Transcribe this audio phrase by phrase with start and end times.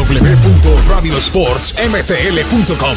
[0.00, 2.96] www.radiosportsmtl.com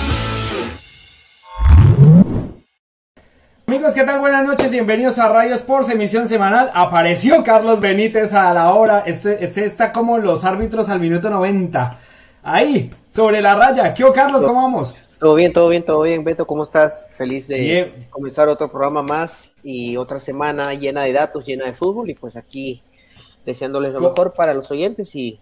[3.67, 4.21] Amigos, ¿qué tal?
[4.21, 6.71] Buenas noches, bienvenidos a Radio Sports, emisión semanal.
[6.73, 9.03] Apareció Carlos Benítez a la hora.
[9.05, 11.99] Este, este está como los árbitros al minuto 90.
[12.43, 13.93] Ahí, sobre la raya.
[13.93, 14.41] ¿Qué, Carlos?
[14.43, 14.95] ¿Cómo vamos?
[15.19, 16.23] Todo bien, todo bien, todo bien.
[16.23, 17.09] Beto, ¿cómo estás?
[17.11, 22.09] Feliz de comenzar otro programa más y otra semana llena de datos, llena de fútbol.
[22.09, 22.81] Y pues aquí
[23.45, 25.37] deseándoles lo mejor para los oyentes y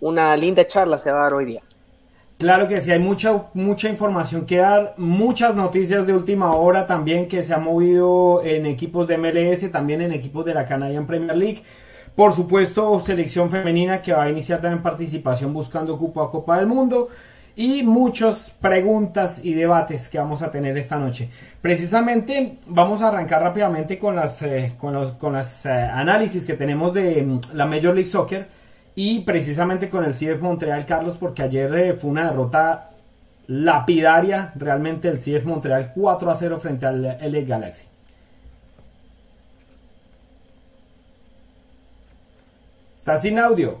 [0.00, 1.62] una linda charla se va a dar hoy día.
[2.38, 7.26] Claro que sí, hay mucha, mucha información que dar, muchas noticias de última hora también
[7.26, 11.36] que se ha movido en equipos de MLS, también en equipos de la Canadian Premier
[11.36, 11.64] League.
[12.14, 16.68] Por supuesto, selección femenina que va a iniciar también participación buscando cupo a Copa del
[16.68, 17.08] Mundo
[17.56, 21.28] y muchas preguntas y debates que vamos a tener esta noche.
[21.60, 26.54] Precisamente vamos a arrancar rápidamente con las, eh, con los con las, eh, análisis que
[26.54, 28.46] tenemos de mm, la Major League Soccer
[29.00, 32.90] y precisamente con el CF Montreal, Carlos, porque ayer eh, fue una derrota
[33.46, 37.86] lapidaria realmente el CF Montreal 4 a 0 frente al LA Galaxy.
[42.96, 43.80] ¿Estás sin audio?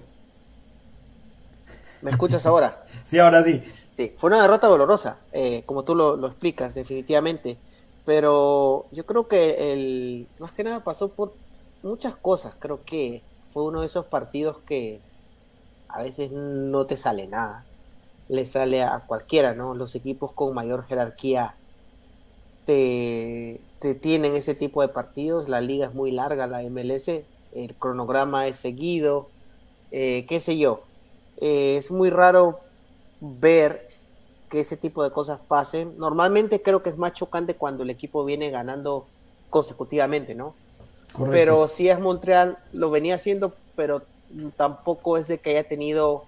[2.00, 2.84] ¿Me escuchas ahora?
[3.04, 3.60] sí, ahora sí.
[3.96, 7.58] Sí, fue una derrota dolorosa, eh, como tú lo, lo, explicas, definitivamente.
[8.06, 11.34] Pero yo creo que el más que nada pasó por
[11.82, 12.54] muchas cosas.
[12.56, 13.20] Creo que
[13.52, 15.07] fue uno de esos partidos que
[15.88, 17.64] a veces no te sale nada.
[18.28, 19.74] Le sale a cualquiera, ¿no?
[19.74, 21.54] Los equipos con mayor jerarquía
[22.66, 23.60] te,
[24.00, 25.48] tienen ese tipo de partidos.
[25.48, 27.08] La liga es muy larga, la MLS.
[27.54, 29.28] El cronograma es seguido.
[29.90, 30.82] Eh, qué sé yo.
[31.40, 32.60] Eh, es muy raro
[33.20, 33.86] ver
[34.50, 35.94] que ese tipo de cosas pasen.
[35.98, 39.06] Normalmente creo que es más chocante cuando el equipo viene ganando
[39.50, 40.54] consecutivamente, ¿no?
[41.30, 44.02] Pero si es Montreal, lo venía haciendo, pero
[44.56, 46.24] tampoco es de que haya tenido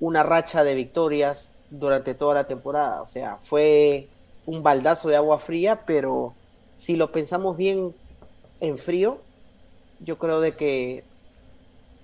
[0.00, 3.02] una racha de victorias durante toda la temporada.
[3.02, 4.08] O sea, fue
[4.46, 6.34] un baldazo de agua fría, pero
[6.78, 7.94] si lo pensamos bien
[8.60, 9.18] en frío,
[10.00, 11.04] yo creo de que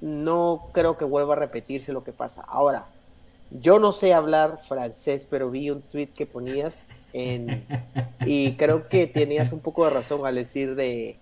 [0.00, 2.42] no creo que vuelva a repetirse lo que pasa.
[2.42, 2.86] Ahora,
[3.50, 7.64] yo no sé hablar francés, pero vi un tweet que ponías en,
[8.26, 11.16] y creo que tenías un poco de razón al decir de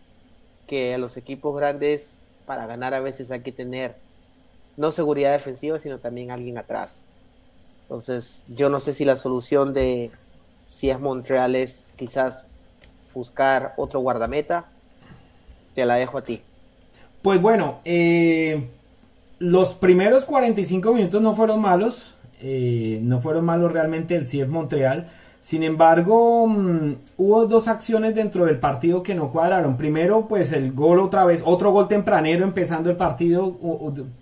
[0.66, 2.21] que a los equipos grandes
[2.52, 3.96] para ganar a veces hay que tener
[4.76, 7.00] no seguridad defensiva, sino también alguien atrás.
[7.84, 10.10] Entonces, yo no sé si la solución de
[10.66, 12.46] si es Montreal es quizás
[13.14, 14.66] buscar otro guardameta.
[15.74, 16.42] Te la dejo a ti.
[17.22, 18.68] Pues bueno, eh,
[19.38, 22.12] los primeros 45 minutos no fueron malos.
[22.42, 25.10] Eh, no fueron malos realmente el CF Montreal.
[25.42, 29.76] Sin embargo, mm, hubo dos acciones dentro del partido que no cuadraron.
[29.76, 33.58] Primero, pues el gol otra vez, otro gol tempranero empezando el partido,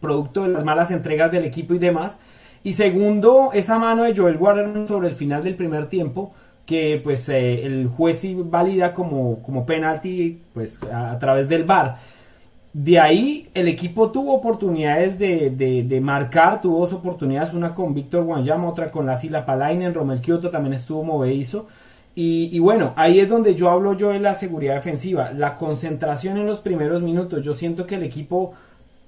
[0.01, 2.21] producto de las malas entregas del equipo y demás.
[2.63, 6.33] Y segundo, esa mano de Joel Warren sobre el final del primer tiempo,
[6.65, 11.99] que pues eh, el juez valida como, como penalti pues a, a través del VAR.
[12.73, 18.69] De ahí el equipo tuvo oportunidades de, marcar, tuvo dos oportunidades, una con Víctor Guanyama,
[18.69, 21.67] otra con la Sila Palainen, Romel Kioto también estuvo movedizo.
[22.15, 26.47] Y, bueno, ahí es donde yo hablo yo de la seguridad defensiva, la concentración en
[26.47, 27.43] los primeros minutos.
[27.43, 28.53] Yo siento que el equipo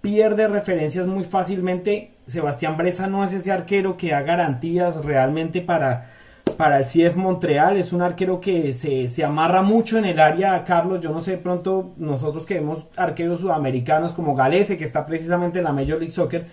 [0.01, 2.13] pierde referencias muy fácilmente.
[2.27, 6.11] Sebastián Bresa no es ese arquero que da garantías realmente para,
[6.53, 7.77] para el CF Montreal.
[7.77, 11.01] Es un arquero que se, amarra mucho en el área, Carlos.
[11.01, 15.65] Yo no sé, pronto nosotros que vemos arqueros sudamericanos como Galese, que está precisamente en
[15.65, 16.47] la Major League Soccer,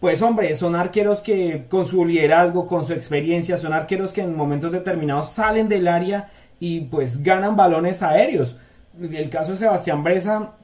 [0.00, 4.36] pues hombre, son arqueros que con su liderazgo, con su experiencia, son arqueros que en
[4.36, 8.56] momentos determinados salen del área y pues ganan balones aéreos.
[9.00, 10.54] El caso de Sebastián Bresa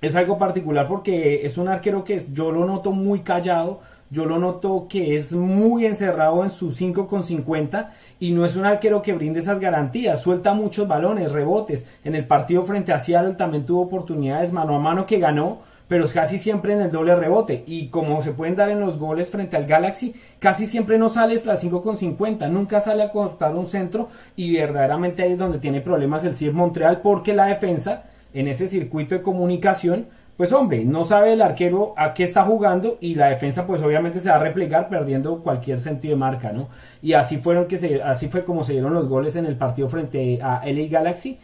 [0.00, 3.80] es algo particular porque es un arquero que yo lo noto muy callado,
[4.12, 8.56] yo lo noto que es muy encerrado en su 5 con 50 y no es
[8.56, 11.86] un arquero que brinde esas garantías, suelta muchos balones, rebotes.
[12.04, 16.04] En el partido frente a Seattle también tuvo oportunidades mano a mano que ganó, pero
[16.12, 17.64] casi siempre en el doble rebote.
[17.66, 21.46] Y como se pueden dar en los goles frente al Galaxy, casi siempre no sales
[21.46, 25.58] la 5 con 50, nunca sale a cortar un centro y verdaderamente ahí es donde
[25.58, 28.04] tiene problemas el CIF Montreal porque la defensa
[28.34, 30.06] en ese circuito de comunicación
[30.36, 34.18] pues hombre, no sabe el arquero a qué está jugando y la defensa pues obviamente
[34.18, 36.68] se va a replegar perdiendo cualquier sentido de marca, ¿no?
[37.02, 39.88] Y así fueron que se, así fue como se dieron los goles en el partido
[39.88, 41.38] frente a LA Galaxy.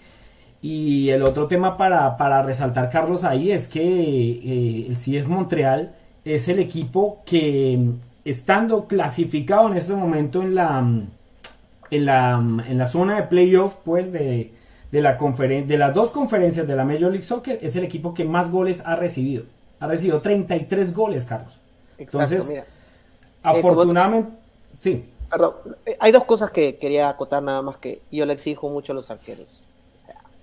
[0.60, 5.94] Y el otro tema para, para resaltar, Carlos, ahí es que eh, el CIES Montreal
[6.24, 7.92] es el equipo que
[8.24, 10.78] estando clasificado en este momento en la,
[11.90, 12.32] en la,
[12.68, 14.52] en la zona de playoff, pues de,
[14.90, 18.24] de, la de las dos conferencias de la Major League Soccer, es el equipo que
[18.24, 19.44] más goles ha recibido.
[19.80, 21.58] Ha recibido 33 goles, Carlos.
[21.98, 22.64] Entonces,
[23.42, 24.30] Afortunadamente,
[24.74, 25.08] sí.
[25.30, 25.54] Perdón,
[26.00, 29.10] hay dos cosas que quería acotar nada más que yo le exijo mucho a los
[29.10, 29.46] arqueros.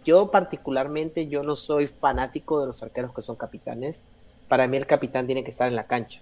[0.06, 4.04] yo particularmente, yo no soy fanático de los arqueros que son capitanes.
[4.48, 6.22] Para mí el capitán tiene que estar en la cancha.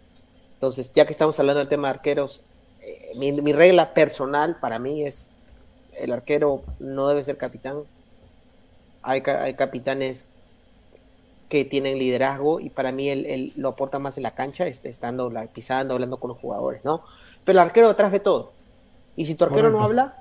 [0.53, 2.41] Entonces, ya que estamos hablando del tema de arqueros,
[2.81, 5.29] eh, mi, regla personal para mí es
[5.97, 7.83] el arquero no debe ser capitán.
[9.03, 10.25] Hay, hay capitanes
[11.49, 15.93] que tienen liderazgo y para mí él, lo aporta más en la cancha, estando pisando,
[15.93, 17.03] hablando con los jugadores, ¿no?
[17.45, 18.53] Pero el arquero detrás de todo.
[19.15, 20.15] Y si tu arquero no habla,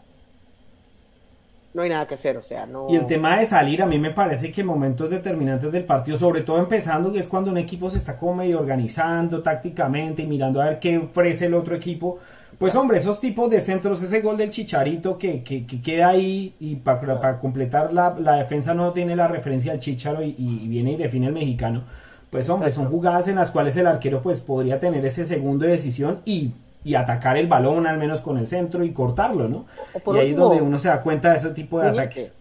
[1.74, 2.88] no hay nada que hacer, o sea, no...
[2.90, 6.18] Y el tema de salir, a mí me parece que en momentos determinantes del partido,
[6.18, 10.26] sobre todo empezando, que es cuando un equipo se está como medio organizando tácticamente y
[10.26, 12.18] mirando a ver qué ofrece el otro equipo,
[12.62, 16.76] pues hombre, esos tipos de centros, ese gol del Chicharito que, que, queda ahí y
[16.76, 20.32] para, completar la, defensa no tiene la referencia al Chicharo y,
[20.68, 21.82] viene y define el mexicano,
[22.30, 25.72] pues hombre, son jugadas en las cuales el arquero pues podría tener ese segundo de
[25.72, 26.52] decisión y
[26.84, 29.66] y atacar el balón al menos con el centro y cortarlo, ¿no?
[30.14, 32.32] y ahí es donde uno se da cuenta de ese tipo de ataques.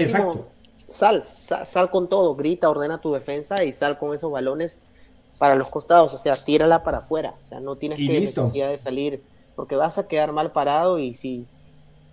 [0.00, 0.48] Exacto.
[0.88, 4.80] Sal, sal, con todo, grita, ordena tu defensa y sal con esos balones
[5.38, 8.78] para los costados, o sea, tírala para afuera, o sea, no tienes que necesidad de
[8.78, 9.22] salir
[9.54, 11.46] porque vas a quedar mal parado y si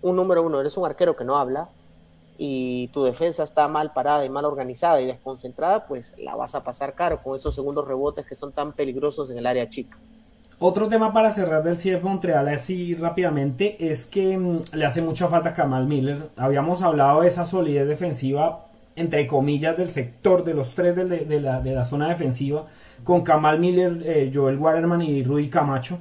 [0.01, 1.69] un número uno eres un arquero que no habla
[2.38, 6.63] y tu defensa está mal parada y mal organizada y desconcentrada, pues la vas a
[6.63, 9.97] pasar caro con esos segundos rebotes que son tan peligrosos en el área chica.
[10.63, 15.27] Otro tema para cerrar del CF Montreal así rápidamente es que mm, le hace mucha
[15.27, 16.29] falta a Kamal Miller.
[16.38, 21.83] Habíamos hablado de esa solidez defensiva, entre comillas, del sector de los tres de, la,
[21.83, 22.67] zona defensiva,
[23.03, 25.97] con Kamal Miller, eh, Joel Waterman y Rudy Camacho.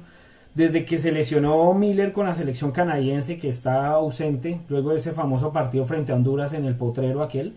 [0.53, 5.13] Desde que se lesionó Miller con la selección canadiense, que está ausente, luego de ese
[5.13, 7.55] famoso partido frente a Honduras en el potrero aquel.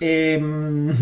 [0.00, 0.38] Eh,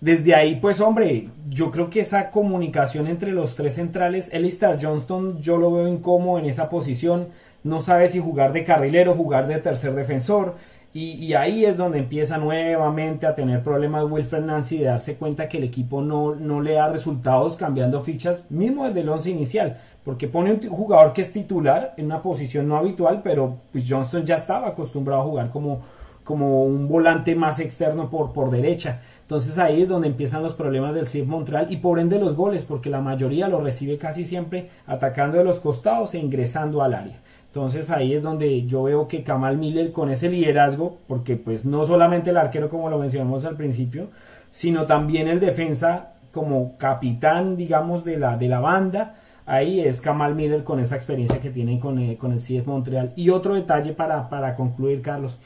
[0.00, 5.40] desde ahí, pues hombre, yo creo que esa comunicación entre los tres centrales, Elistar Johnston,
[5.40, 7.28] yo lo veo incómodo en esa posición,
[7.64, 10.54] no sabe si jugar de carrilero, jugar de tercer defensor,
[10.98, 15.58] y, ahí es donde empieza nuevamente a tener problemas Wilfred Nancy de darse cuenta que
[15.58, 20.26] el equipo no, no le da resultados cambiando fichas, mismo desde el once inicial, porque
[20.26, 24.36] pone un jugador que es titular en una posición no habitual, pero pues Johnston ya
[24.36, 25.82] estaba acostumbrado a jugar como
[26.24, 29.00] como un volante más externo por, por derecha.
[29.22, 32.64] Entonces ahí es donde empiezan los problemas del CIF Montreal y por ende los goles,
[32.64, 37.20] porque la mayoría lo recibe casi siempre atacando de los costados e ingresando al área.
[37.56, 41.86] Entonces ahí es donde yo veo que Kamal Miller con ese liderazgo, porque pues no
[41.86, 44.08] solamente el arquero como lo mencionamos al principio,
[44.50, 49.14] sino también el defensa como capitán, digamos, de la, de la banda,
[49.46, 53.14] ahí es Kamal Miller con esa experiencia que tiene con, eh, con el CIF Montreal.
[53.16, 55.38] Y otro detalle para, para concluir, Carlos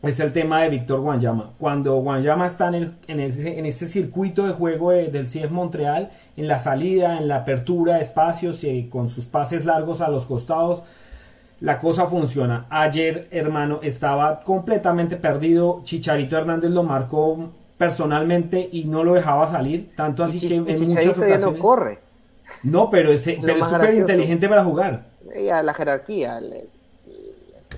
[0.00, 1.50] es el tema de Víctor Guanyama.
[1.58, 6.10] Cuando Guanyama está en, el, en, ese, en este circuito de juego del CIEF Montreal,
[6.36, 10.24] en la salida, en la apertura de espacios, eh, con sus pases largos a los
[10.24, 10.84] costados,
[11.60, 12.66] la cosa funciona.
[12.70, 15.80] Ayer, hermano, estaba completamente perdido.
[15.82, 19.90] Chicharito Hernández lo marcó personalmente y no lo dejaba salir.
[19.96, 21.40] Tanto así que en muchas ocasiones.
[21.40, 21.98] no corre.
[22.62, 25.06] No, pero, es súper inteligente para jugar.
[25.34, 26.40] la jerarquía,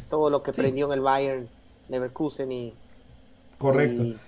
[0.09, 1.49] todo lo que prendió en el Bayern
[1.89, 2.75] Leverkusen y,
[3.59, 4.19] Correcto.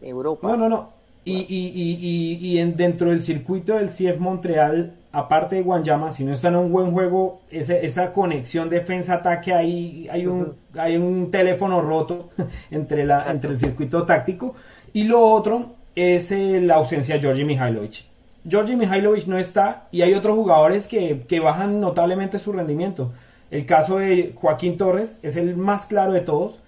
[0.00, 0.48] Europa.
[0.48, 0.98] No, no, no.
[1.24, 6.32] Y, y, y, en, dentro del circuito del CF Montreal, aparte de Guanyama, si no
[6.32, 11.80] está en un buen juego, ese, esa conexión defensa-ataque, ahí hay un, hay un teléfono
[11.80, 12.30] roto
[12.70, 14.54] entre, la, entre el circuito táctico.
[14.92, 18.04] Y lo otro es eh, la ausencia de Georgi Mihailovic.
[18.48, 23.12] Georgi Mihailovic no está y hay otros jugadores que, que bajan notablemente su rendimiento.
[23.50, 26.60] El caso de Joaquín Torres es el más claro de todos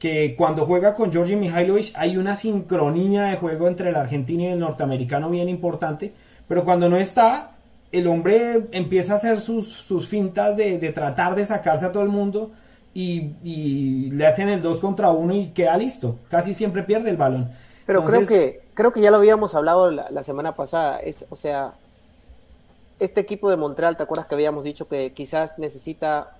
[0.00, 4.46] que cuando juega con Georgi Mihailovic hay una sincronía de juego entre el argentino y
[4.46, 6.14] el norteamericano bien importante,
[6.48, 7.52] pero cuando no está,
[7.92, 12.50] el hombre empieza a hacer sus, fintas de, tratar de sacarse a todo el mundo
[12.94, 17.50] y, le hacen el 2 contra 1 y queda listo, casi siempre pierde el balón.
[17.86, 21.36] Pero creo que creo que ya lo habíamos hablado la, la semana pasada, es, o
[21.36, 21.72] sea,
[22.98, 26.36] este equipo de Montreal, ¿te acuerdas que habíamos dicho que quizás necesita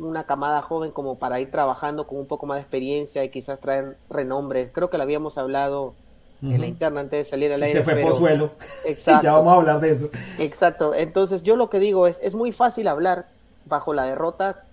[0.00, 3.60] una camada joven como para ir trabajando con un poco más de experiencia y quizás
[3.60, 4.72] traer renombre.
[4.72, 5.94] Creo que lo habíamos hablado
[6.42, 7.78] en la interna antes de salir al aire.
[7.78, 8.52] Se fue por suelo.
[8.86, 9.24] Exacto.
[9.24, 10.10] ya vamos a hablar de eso.
[10.38, 10.94] Exacto.
[10.94, 13.28] Entonces yo lo que digo es, es muy fácil hablar
[13.66, 14.64] bajo la derrota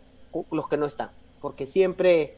[0.51, 1.09] los que no están,
[1.41, 2.37] porque siempre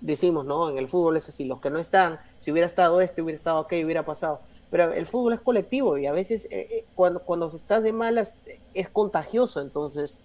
[0.00, 0.68] decimos, ¿no?
[0.68, 3.60] En el fútbol es así, los que no están, si hubiera estado este, hubiera estado
[3.60, 4.40] ok, hubiera pasado.
[4.70, 7.92] Pero el fútbol es colectivo y a veces eh, eh, cuando, cuando se está de
[7.92, 8.34] malas
[8.74, 10.20] es contagioso, entonces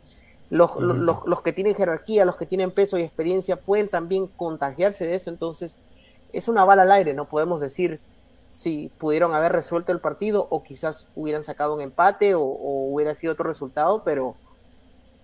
[0.49, 5.07] los, los, los, que tienen jerarquía, los que tienen peso y experiencia pueden también contagiarse
[5.07, 5.29] de eso.
[5.29, 5.77] Entonces,
[6.33, 7.97] es una bala al aire, no podemos decir
[8.51, 13.33] si pudieron haber resuelto el partido o quizás hubieran sacado un empate o, hubiera sido
[13.33, 14.35] otro resultado, pero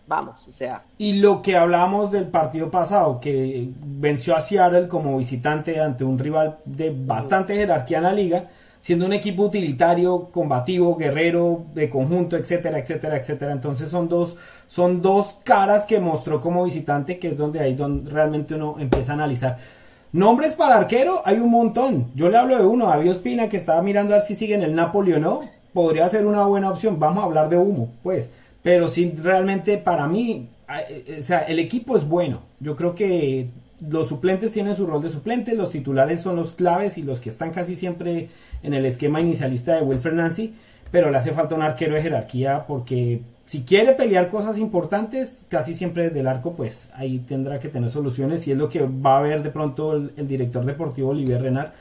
[0.08, 0.86] vamos, o sea.
[0.98, 6.18] Y lo que hablamos del partido pasado, que venció a Seattle como visitante ante un
[6.18, 12.38] rival de bastante jerarquía en la liga, siendo un equipo utilitario, combativo, guerrero, de conjunto,
[12.38, 13.52] etcétera, etcétera, etcétera.
[13.52, 18.10] Entonces son dos, son dos caras que mostró como visitante, que es donde ahí donde
[18.10, 19.58] realmente uno empieza a analizar.
[20.18, 22.10] Nombres para arquero hay un montón.
[22.16, 24.64] Yo le hablo de uno, David Ospina, que estaba mirando a ver si sigue en
[24.64, 25.42] el Napoli o no.
[25.74, 27.00] Podría ser una buena opción.
[27.00, 28.32] Vamos a hablar de humo, pues.
[28.64, 30.50] Pero sí, realmente para mí,
[30.90, 32.42] eh, o sea, el equipo es bueno.
[32.60, 33.50] Yo creo que
[33.88, 37.30] los suplentes tienen su rol de suplentes, los titulares son los claves y los que
[37.30, 38.30] están casi siempre
[38.64, 40.56] en el esquema inicialista de Wilfred Nancy,
[40.92, 45.74] pero le hace falta un arquero de jerarquía porque si quiere pelear cosas importantes, casi
[45.74, 49.20] siempre desde el arco, pues ahí tendrá que tener soluciones y es lo que va
[49.20, 51.72] a ver de pronto el, director deportivo Olivier Renard,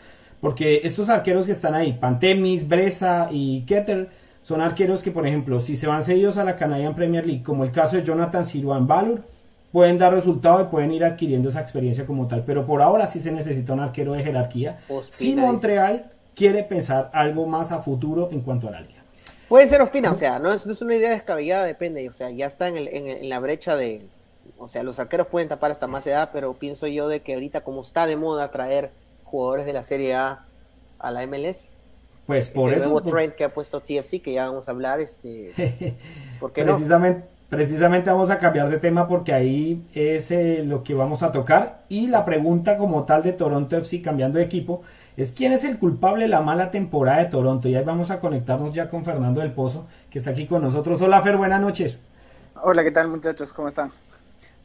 [0.41, 4.09] porque estos arqueros que están ahí, Pantemis, Bresa y Ketter,
[4.45, 7.65] son arqueros que, por ejemplo, si se van seguidos a la Canadian Premier League, como
[7.65, 9.23] el caso de Jonathan Siruan Valor,
[9.73, 12.45] pueden dar resultado y pueden ir adquiriendo esa experiencia como tal.
[12.45, 14.79] Pero por ahora sí se necesita un arquero de jerarquía.
[15.11, 19.03] si Montreal quiere pensar algo más a futuro en cuanto a la liga.
[19.49, 22.69] Puede ser Ospina, o sea, no es, una idea descabellada, depende, o sea, ya está
[22.69, 24.03] en, en, la brecha de,
[24.59, 27.63] o sea, los arqueros pueden tapar hasta más edad, pero pienso yo de que ahorita
[27.63, 28.91] como está de moda traer
[29.25, 30.45] jugadores de la Serie A
[30.99, 31.79] a la MLS,
[32.27, 32.89] pues por eso.
[32.89, 35.53] nuevo trend que ha puesto TFC, que ya vamos a hablar, este,
[36.41, 40.95] ¿por qué Precisamente, Precisamente vamos a cambiar de tema porque ahí es eh, lo que
[40.95, 41.85] vamos a tocar.
[41.89, 44.83] Y la pregunta como tal de Toronto FC cambiando de equipo
[45.17, 47.69] es quién es el culpable de la mala temporada de Toronto.
[47.69, 51.01] Y ahí vamos a conectarnos ya con Fernando del Pozo, que está aquí con nosotros.
[51.01, 52.03] Hola Fer, buenas noches.
[52.63, 53.53] Hola, ¿qué tal muchachos?
[53.53, 53.91] ¿Cómo están?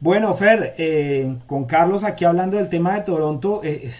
[0.00, 3.90] Bueno, Fer, eh, con Carlos aquí hablando del tema de Toronto, eh,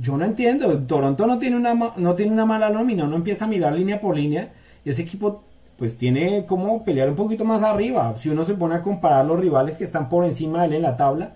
[0.00, 0.78] yo no entiendo.
[0.80, 4.16] Toronto no tiene, una, no tiene una mala nómina, uno empieza a mirar línea por
[4.16, 4.50] línea
[4.84, 5.44] y ese equipo
[5.76, 8.14] pues tiene como pelear un poquito más arriba.
[8.16, 10.82] Si uno se pone a comparar los rivales que están por encima de él en
[10.82, 11.34] la tabla.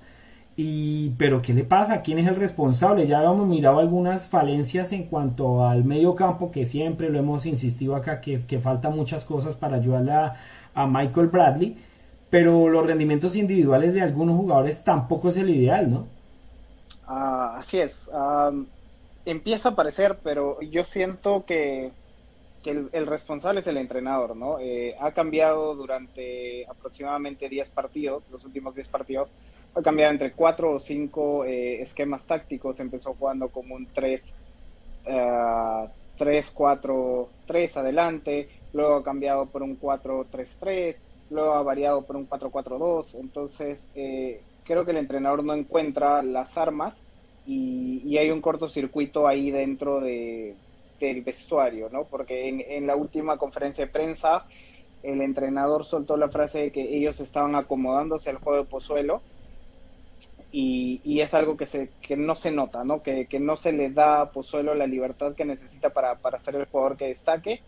[0.60, 2.02] Y, pero ¿qué le pasa?
[2.02, 3.06] ¿Quién es el responsable?
[3.06, 7.94] Ya habíamos mirado algunas falencias en cuanto al medio campo, que siempre lo hemos insistido
[7.94, 10.34] acá, que, que faltan muchas cosas para ayudarle a,
[10.88, 11.76] Michael Bradley.
[12.28, 16.08] Pero los rendimientos individuales de algunos jugadores tampoco es el ideal, ¿no?
[17.06, 18.10] Ah, así es.
[19.24, 21.92] empieza a parecer, pero yo siento que
[22.62, 24.58] que el, responsable es el entrenador, ¿no?
[24.58, 29.32] Eh, ha cambiado durante aproximadamente 10 partidos, los últimos 10 partidos,
[29.82, 34.34] cambiado entre 4 o 5 eh, esquemas tácticos, empezó jugando como un 3,
[36.18, 42.02] 3, 4, 3 adelante, luego ha cambiado por un 4, 3, 3, luego ha variado
[42.02, 47.00] por un 4, 4, 2, entonces eh, creo que el entrenador no encuentra las armas
[47.46, 50.56] y, hay un cortocircuito ahí dentro de
[51.00, 52.04] del vestuario, ¿no?
[52.04, 54.46] Porque en, la última conferencia de prensa
[55.04, 59.22] el entrenador soltó la frase de que ellos estaban acomodándose al juego de Pozuelo
[60.50, 63.02] y, es algo que, se, que no se nota, ¿no?
[63.02, 66.66] Que, no se le da a Pozuelo la libertad que necesita para, para ser el
[66.66, 67.60] jugador que destaque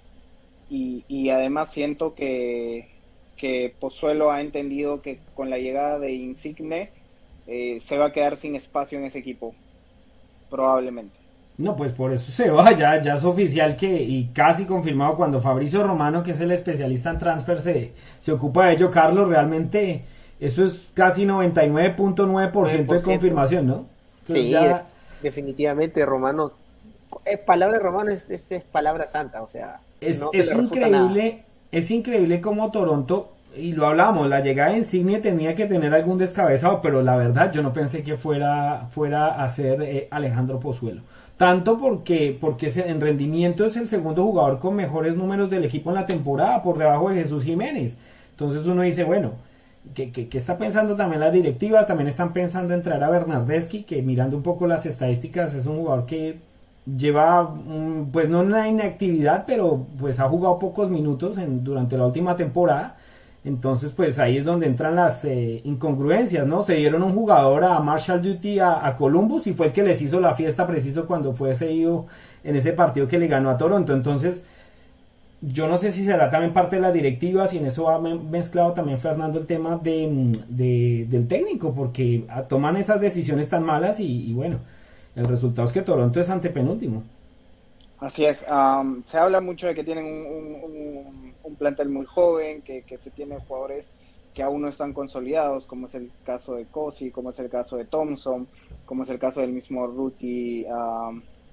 [0.70, 2.88] y, además siento que,
[3.36, 6.90] que Pozuelo ha entendido que con la llegada de Insigne
[7.46, 9.54] eh, se va a quedar sin espacio en ese equipo,
[10.48, 11.18] probablemente.
[11.58, 15.40] No, pues por eso se va, ya, ya es oficial que, y casi confirmado cuando
[15.42, 20.04] Fabricio Romano, que es el especialista en transfer, se, se ocupa de ello, Carlos, realmente
[20.40, 23.86] eso es casi 99.9% de confirmación, ¿no?
[24.24, 24.54] sí,
[25.22, 26.52] definitivamente Romano,
[27.24, 32.40] es palabra de Romano es, es, palabra santa, o sea, es, es increíble, es increíble
[32.40, 37.02] como Toronto y lo hablamos, la llegada de Insigne tenía que tener algún descabezado, pero
[37.02, 41.02] la verdad yo no pensé que fuera, fuera a ser eh, Alejandro Pozuelo.
[41.36, 45.96] Tanto porque, porque en rendimiento es el segundo jugador con mejores números del equipo en
[45.96, 47.96] la temporada, por debajo de Jesús Jiménez.
[48.30, 49.32] Entonces uno dice, bueno,
[49.94, 51.86] ¿qué, está pensando también las directivas?
[51.86, 55.78] También están pensando en traer a Bernardeschi, que mirando un poco las estadísticas es un
[55.78, 56.38] jugador que
[56.96, 57.54] lleva,
[58.12, 62.96] pues no una inactividad, pero pues ha jugado pocos minutos en, durante la última temporada
[63.42, 66.62] entonces, pues ahí es donde entran las eh, incongruencias, ¿no?
[66.62, 70.20] Se dieron un jugador a Marshall Duty a, Columbus y fue el que les hizo
[70.20, 72.06] la fiesta preciso cuando fue seguido
[72.44, 73.94] en ese partido que le ganó a Toronto.
[73.94, 74.44] Entonces,
[75.42, 78.72] yo no sé si será también parte de la directiva, si en eso ha mezclado
[78.72, 80.32] también Fernando el tema de,
[81.08, 84.58] del técnico, porque ah, toman esas decisiones tan malas y, bueno,
[85.16, 87.02] el resultado es que Toronto es antepenúltimo.
[87.98, 88.44] Así es,
[89.06, 93.90] se habla mucho de que tienen un un plantel muy joven, que, se tiene jugadores
[94.34, 97.76] que aún no están consolidados, como es el caso de Cosi, como es el caso
[97.76, 98.46] de Thompson,
[98.86, 100.64] como es el caso del mismo Ruti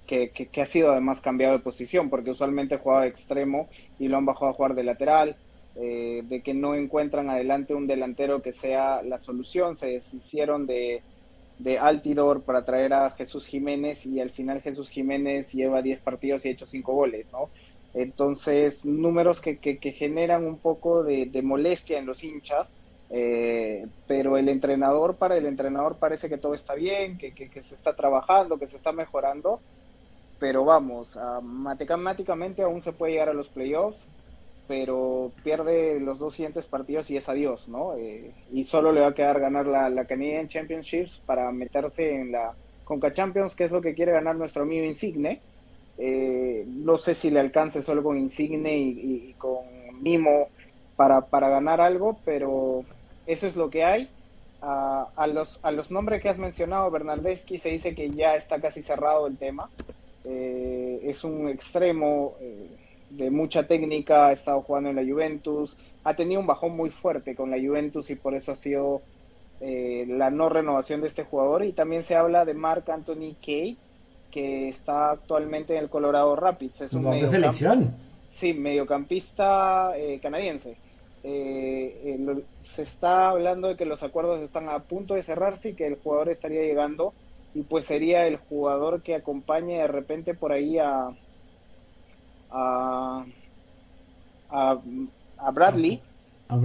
[0.07, 3.67] que, que, ha sido además cambiado de posición, porque usualmente jugaba de extremo
[3.99, 5.35] y lo han bajado a jugar de lateral,
[5.75, 11.03] eh, de que no encuentran adelante un delantero que sea la solución, se deshicieron de,
[11.59, 16.45] de Altidor para traer a Jesús Jiménez y al final Jesús Jiménez lleva 10 partidos
[16.45, 17.49] y ha hecho 5 goles, ¿no?
[17.93, 22.73] Entonces, números que, que, generan un poco de, de, molestia en los hinchas,
[23.09, 27.73] eh, pero el entrenador, para el entrenador parece que todo está bien, que, que se
[27.73, 29.61] está trabajando, que se está mejorando,
[30.39, 34.07] pero vamos, matemáticamente aún se puede llegar a los playoffs,
[34.67, 37.95] pero pierde los dos siguientes partidos y es adiós, ¿no?
[37.95, 42.53] Eh, y solo le va a quedar ganar la, Canadian Championships para meterse en la
[42.83, 45.41] Conca Champions, que es lo que quiere ganar nuestro amigo Insigne.
[45.97, 49.65] Eh, no sé si le alcance solo con Insigne y, con
[50.01, 50.49] Mimo
[50.95, 52.83] para, para ganar algo, pero
[53.25, 54.09] eso es lo que hay.
[54.61, 58.81] a, los, a los nombres que has mencionado, Bernardeschi, se dice que ya está casi
[58.81, 59.69] cerrado el tema.
[60.29, 62.67] Eh, es un extremo eh,
[63.11, 67.33] de mucha técnica, ha estado jugando en la Juventus, ha tenido un bajón muy fuerte
[67.33, 69.01] con la Juventus y por eso ha sido
[69.61, 71.63] eh, la no renovación de este jugador.
[71.63, 73.77] Y también se habla de Mark Anthony Kay,
[74.29, 76.81] que está actualmente en el Colorado Rapids.
[76.81, 77.95] Es un de selección.
[78.29, 80.75] Sí, mediocampista canadiense.
[81.23, 85.95] se está hablando de que los acuerdos están a punto de cerrarse y que el
[85.95, 87.13] jugador estaría llegando
[87.57, 91.09] y pues sería el jugador que acompañe de repente por ahí a
[92.51, 93.25] a,
[94.49, 96.01] a, Bradley,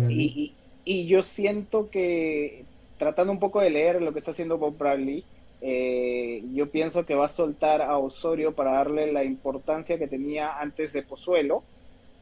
[0.09, 2.65] Y, y, yo siento que
[2.99, 5.25] tratando un poco de leer lo que está haciendo Bob Bradley
[5.65, 10.59] eh, yo pienso que va a soltar a Osorio para darle la importancia que tenía
[10.59, 11.63] antes de Pozuelo.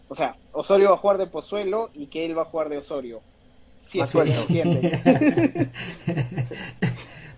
[0.09, 2.77] O sea, Osorio va a jugar de Pozuelo y que él va a jugar de
[2.79, 3.23] Osorio.
[3.89, 4.15] Sí, es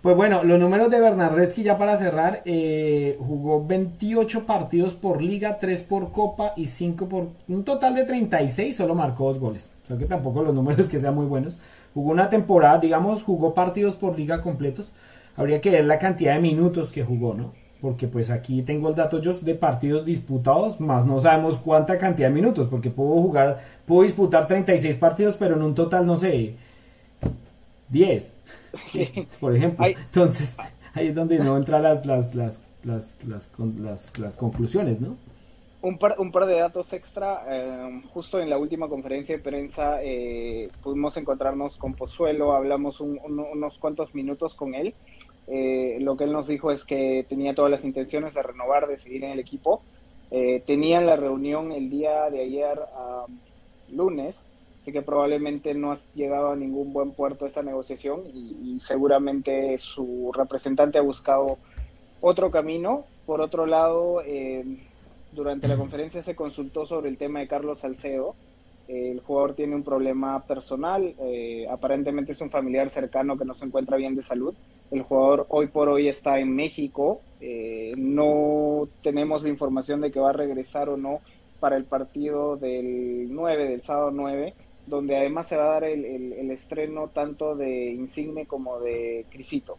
[0.02, 5.60] Pues bueno, los números de Bernardeschi ya para cerrar, eh, jugó 28 partidos por liga,
[5.60, 7.28] 3 por copa y 5 por...
[7.46, 9.70] Un total de 36, solo marcó dos goles.
[9.84, 11.56] O sea que tampoco los números que sean muy buenos.
[11.94, 14.90] Jugó una temporada, digamos, jugó partidos por liga completos.
[15.36, 17.52] Habría que ver la cantidad de minutos que jugó, ¿no?
[17.80, 22.28] Porque pues aquí tengo el dato yo de partidos disputados, más no sabemos cuánta cantidad
[22.28, 26.56] de minutos, porque puedo jugar, puedo disputar 36 partidos, pero en un total, no sé,
[27.92, 28.40] 10,
[29.40, 29.86] por ejemplo.
[29.86, 30.56] Entonces,
[30.94, 33.18] ahí es donde no entran las, las, las, las,
[33.78, 35.16] las, las, conclusiones, ¿no?
[35.82, 37.44] Un par, un par de datos extra.
[37.48, 43.78] Eh, justo en la última conferencia de prensa eh, pudimos encontrarnos con Pozuelo, hablamos unos
[43.78, 44.94] cuantos minutos con él.
[45.48, 48.96] Eh, lo que él nos dijo es que tenía todas las intenciones de renovar, de
[48.96, 49.82] seguir en el equipo.
[50.66, 52.78] tenían la reunión el día de ayer,
[53.90, 54.40] lunes,
[54.82, 60.32] Así que probablemente no has llegado a ningún buen puerto esta negociación y, seguramente su
[60.36, 61.58] representante ha buscado
[62.20, 63.04] otro camino.
[63.24, 64.64] Por otro lado, eh,
[65.30, 68.34] durante la conferencia se consultó sobre el tema de Carlos Salcedo.
[68.88, 73.64] el jugador tiene un problema personal, eh, aparentemente es un familiar cercano que no se
[73.64, 74.52] encuentra bien de salud.
[74.90, 77.20] El jugador hoy por hoy está en México.
[77.40, 81.20] Eh, no tenemos la información de que va a regresar o no
[81.60, 84.54] para el partido del 9, del sábado 9
[84.86, 89.78] donde además se va a dar el, estreno tanto de Insigne como de Crisito.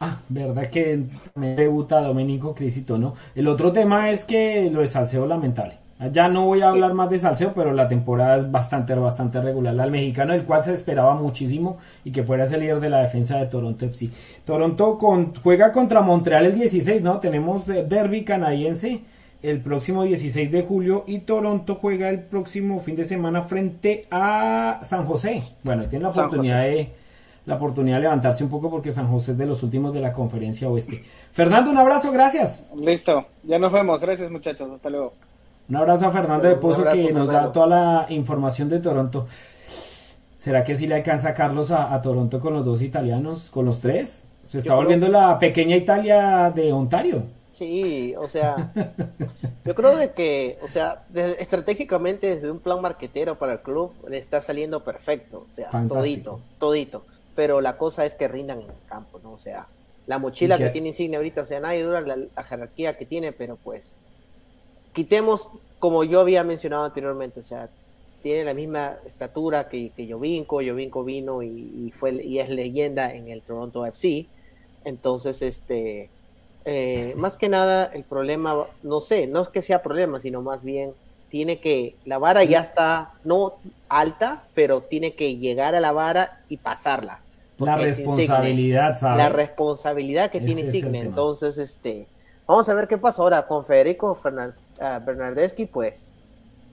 [0.00, 1.00] Ah, verdad que
[1.34, 3.14] me debuta Domenico Crisito, ¿no?
[3.34, 5.78] El otro tema es que lo de Salseo lamentable.
[6.12, 9.78] Ya no voy a hablar más de Salseo, pero la temporada es bastante, bastante regular.
[9.80, 13.38] Al mexicano, el cual se esperaba muchísimo y que fuera ese líder de la defensa
[13.38, 14.10] de Toronto FC.
[14.44, 17.20] Toronto con, juega contra Montreal el 16, ¿no?
[17.20, 19.02] Tenemos eh, derby canadiense
[19.44, 24.80] el próximo 16 de julio y Toronto juega el próximo fin de semana frente a
[24.82, 25.42] San José.
[25.62, 26.90] Bueno, tiene la oportunidad de
[27.44, 30.14] la oportunidad de levantarse un poco porque San José es de los últimos de la
[30.14, 31.04] conferencia oeste.
[31.30, 32.70] Fernando, un abrazo, gracias.
[32.74, 35.12] Listo, ya nos vemos, gracias muchachos, hasta luego.
[35.68, 39.26] Un abrazo a Fernando de Pozo que nos da toda la información de Toronto.
[40.38, 43.80] ¿Será que si le alcanza a Carlos a, Toronto con los dos italianos, con los
[43.80, 44.24] tres?
[44.48, 47.24] Se está volviendo la pequeña Italia de Ontario.
[47.56, 48.72] Sí, o sea,
[49.64, 51.04] yo creo de que, o sea,
[51.38, 56.40] estratégicamente desde un plan marquetero para el club le está saliendo perfecto, o sea, todito,
[56.58, 57.04] todito.
[57.36, 59.32] Pero la cosa es que rindan en el campo, ¿no?
[59.32, 59.68] O sea,
[60.08, 63.56] la mochila que tiene Insigne ahorita, o sea, nadie dura la, jerarquía que tiene, pero
[63.56, 63.98] pues
[64.92, 67.68] quitemos, como yo había mencionado anteriormente, o sea,
[68.20, 71.48] tiene la misma estatura que, que Jovinko, Jovinko vino y,
[71.86, 74.26] y, fue, y es leyenda en el Toronto FC,
[74.84, 76.10] entonces, este
[76.64, 80.64] eh, más que nada el problema, no sé, no es que sea problema, sino más
[80.64, 80.92] bien
[81.28, 83.54] tiene que, la vara ya está, no
[83.88, 87.20] alta, pero tiene que llegar a la vara y pasarla.
[87.58, 89.18] La responsabilidad, ¿sabes?
[89.18, 91.00] La responsabilidad que tiene Signe.
[91.00, 92.06] Entonces, este,
[92.46, 94.18] Vamos a ver qué pasa ahora con Federico
[94.80, 96.12] ah, Bernardeschi, pues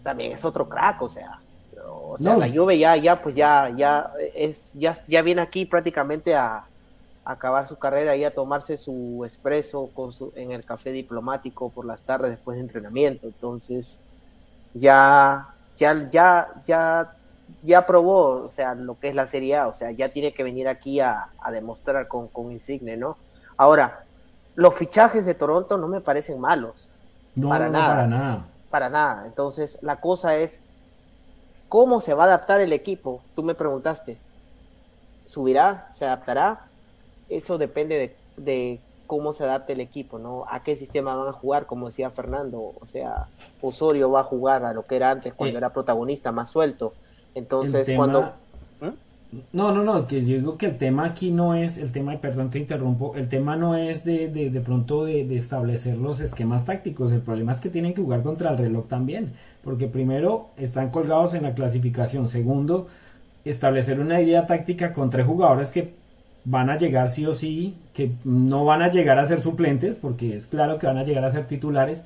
[0.04, 1.39] también es otro crack, o sea,
[1.86, 6.36] o sea, la Juve ya, ya, pues ya, ya es, ya, ya viene aquí prácticamente
[6.36, 6.65] a,
[7.32, 11.86] acabar su carrera y a tomarse su expreso con su, en el café diplomático por
[11.86, 13.28] las tardes después de entrenamiento.
[13.28, 14.00] Entonces,
[14.74, 17.13] ya, ya, ya, ya,
[17.63, 20.44] ya probó, o sea, lo que es la Serie A, o sea, ya tiene que
[20.44, 23.17] venir aquí a, demostrar con, con Insigne, ¿no?
[23.58, 24.06] Ahora,
[24.56, 26.89] los fichajes de Toronto no me parecen malos.
[27.36, 27.88] No, para nada.
[27.88, 28.46] Para nada.
[28.70, 29.24] Para nada.
[29.26, 30.62] Entonces, la cosa es
[31.70, 33.22] cómo se va a adaptar el equipo.
[33.36, 34.17] Tú me preguntaste.
[35.26, 35.88] ¿Subirá?
[35.94, 36.65] ¿Se adaptará?
[37.32, 40.46] Eso depende de, cómo se adapte el equipo, ¿no?
[40.50, 42.74] A qué sistema van a jugar, como decía Fernando.
[42.80, 43.28] O sea,
[43.62, 46.94] Osorio va a jugar a lo que era antes, cuando era protagonista, más suelto.
[47.36, 48.34] Entonces, cuando
[49.54, 52.20] no, no, no, es que yo digo que el tema aquí no es, el tema,
[52.20, 56.20] perdón te interrumpo, el tema no es de, de, de pronto de, de, establecer los
[56.20, 59.32] esquemas tácticos, el problema es que tienen que jugar contra el reloj también,
[59.63, 62.88] porque primero están colgados en la clasificación, segundo,
[63.46, 65.94] establecer una idea táctica con tres jugadores que
[66.43, 70.36] van a llegar sí o sí, que no van a llegar a ser suplentes, porque
[70.36, 72.04] es claro que van a llegar a ser titulares,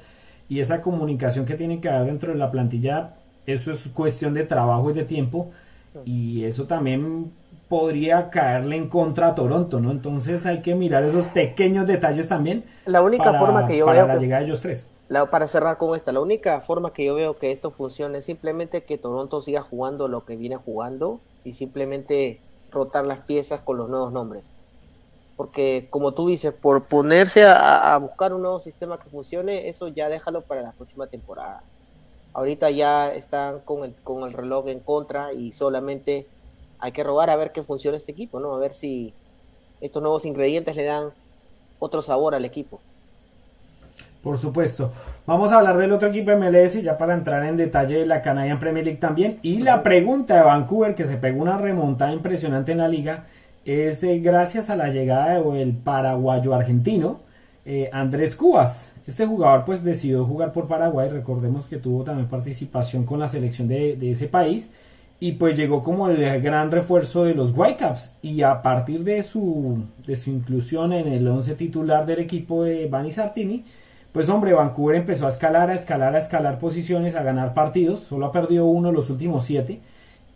[0.50, 4.44] y esa comunicación que tienen que haber dentro de la plantilla, eso es cuestión de
[4.44, 5.52] trabajo y de tiempo,
[6.04, 7.32] y eso también
[7.70, 9.92] podría caerle en contra a Toronto, ¿no?
[9.92, 12.64] Entonces hay que mirar esos pequeños detalles también.
[12.86, 14.88] La única forma que yo para veo la llegada de ellos tres.
[15.32, 18.84] para cerrar con esta, la única forma que yo veo que esto funcione es simplemente
[18.84, 22.40] que Toronto siga jugando lo que viene jugando y simplemente
[22.76, 24.52] rotar las piezas con los nuevos nombres.
[25.36, 30.08] Porque como tú dices, por ponerse a, buscar un nuevo sistema que funcione, eso ya
[30.08, 31.64] déjalo para la próxima temporada
[32.36, 36.28] ahorita ya están con el, con el reloj en contra y solamente
[36.80, 38.54] hay que robar a ver qué funciona este equipo, ¿no?
[38.54, 39.14] A ver si
[39.80, 41.14] estos nuevos ingredientes le dan
[41.80, 42.82] otro sabor al equipo.
[44.26, 44.92] Por supuesto.
[45.28, 48.58] Vamos a hablar del otro equipo MLS ya para entrar en detalle de la Canadian
[48.58, 49.38] Premier League también.
[49.44, 53.26] Y la pregunta de Vancouver, que se pegó una remontada impresionante en la liga,
[53.66, 57.20] es eh, gracias a la llegada del paraguayo argentino,
[57.66, 58.94] eh, Andrés Cubas.
[59.06, 63.68] Este jugador pues decidió jugar por Paraguay, recordemos que tuvo también participación con la selección
[63.68, 64.72] de, ese país
[65.20, 69.84] y pues llegó como el gran refuerzo de los Whitecaps y a partir de su,
[70.04, 73.64] de su inclusión en el 11 titular del equipo de Bani Sartini,
[74.16, 78.28] pues hombre, Vancouver empezó a escalar, a escalar, a escalar posiciones, a ganar partidos, solo
[78.28, 79.82] ha perdido uno los últimos siete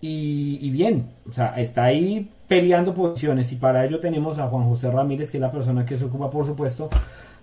[0.02, 4.66] y, y bien, o sea, está ahí peleando posiciones y para ello tenemos a Juan
[4.66, 6.90] José Ramírez, que es la persona que se ocupa, por supuesto,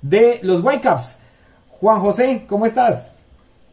[0.03, 1.21] de los Whitecaps.
[1.69, 3.15] Juan José, ¿cómo estás?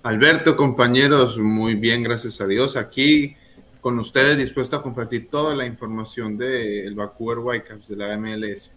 [0.04, 2.78] Alberto, compañeros, muy bien, gracias a Dios.
[2.78, 3.36] Aquí
[3.82, 8.72] con ustedes dispuesto a compartir toda la información del de Vancouver Whitecaps de la MLS.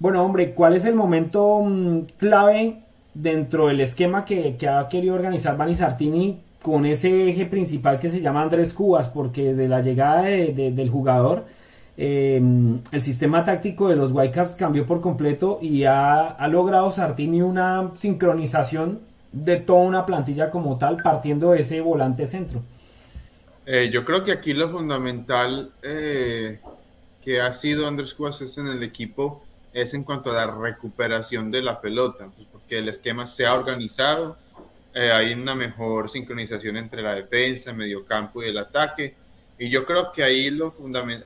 [0.00, 2.82] Bueno, hombre, ¿cuál es el momento mm, clave
[3.14, 8.20] dentro del esquema que, ha querido organizar Bani Sartini con ese eje principal que se
[8.20, 9.08] llama Andrés Cubas?
[9.08, 11.44] Porque de la llegada del jugador
[11.96, 17.92] Em, el sistema táctico de los Whitecaps cambió por completo y ha, logrado Sartini una
[17.96, 22.62] sincronización de toda una plantilla como tal, partiendo de ese volante centro.
[23.66, 26.60] Eh, yo creo que aquí lo fundamental eh,
[27.22, 31.62] que ha sido Andrés Cubas en el equipo es en cuanto a la recuperación de
[31.62, 32.28] la pelota,
[32.62, 34.36] porque el esquema se ha organizado,
[34.94, 39.14] eh, hay una mejor sincronización entre la defensa, el mediocampo y el ataque.
[39.58, 40.74] Y yo creo que ahí lo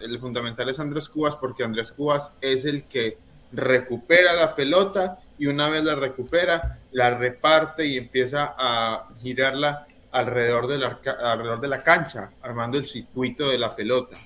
[0.00, 3.18] el fundamental es Andrés Cubas, porque Andrés Cubas es el que
[3.52, 10.66] recupera la pelota y una vez la recupera, la reparte y empieza a girarla alrededor
[10.66, 14.16] de la, alrededor de la cancha, armando el circuito de la pelota.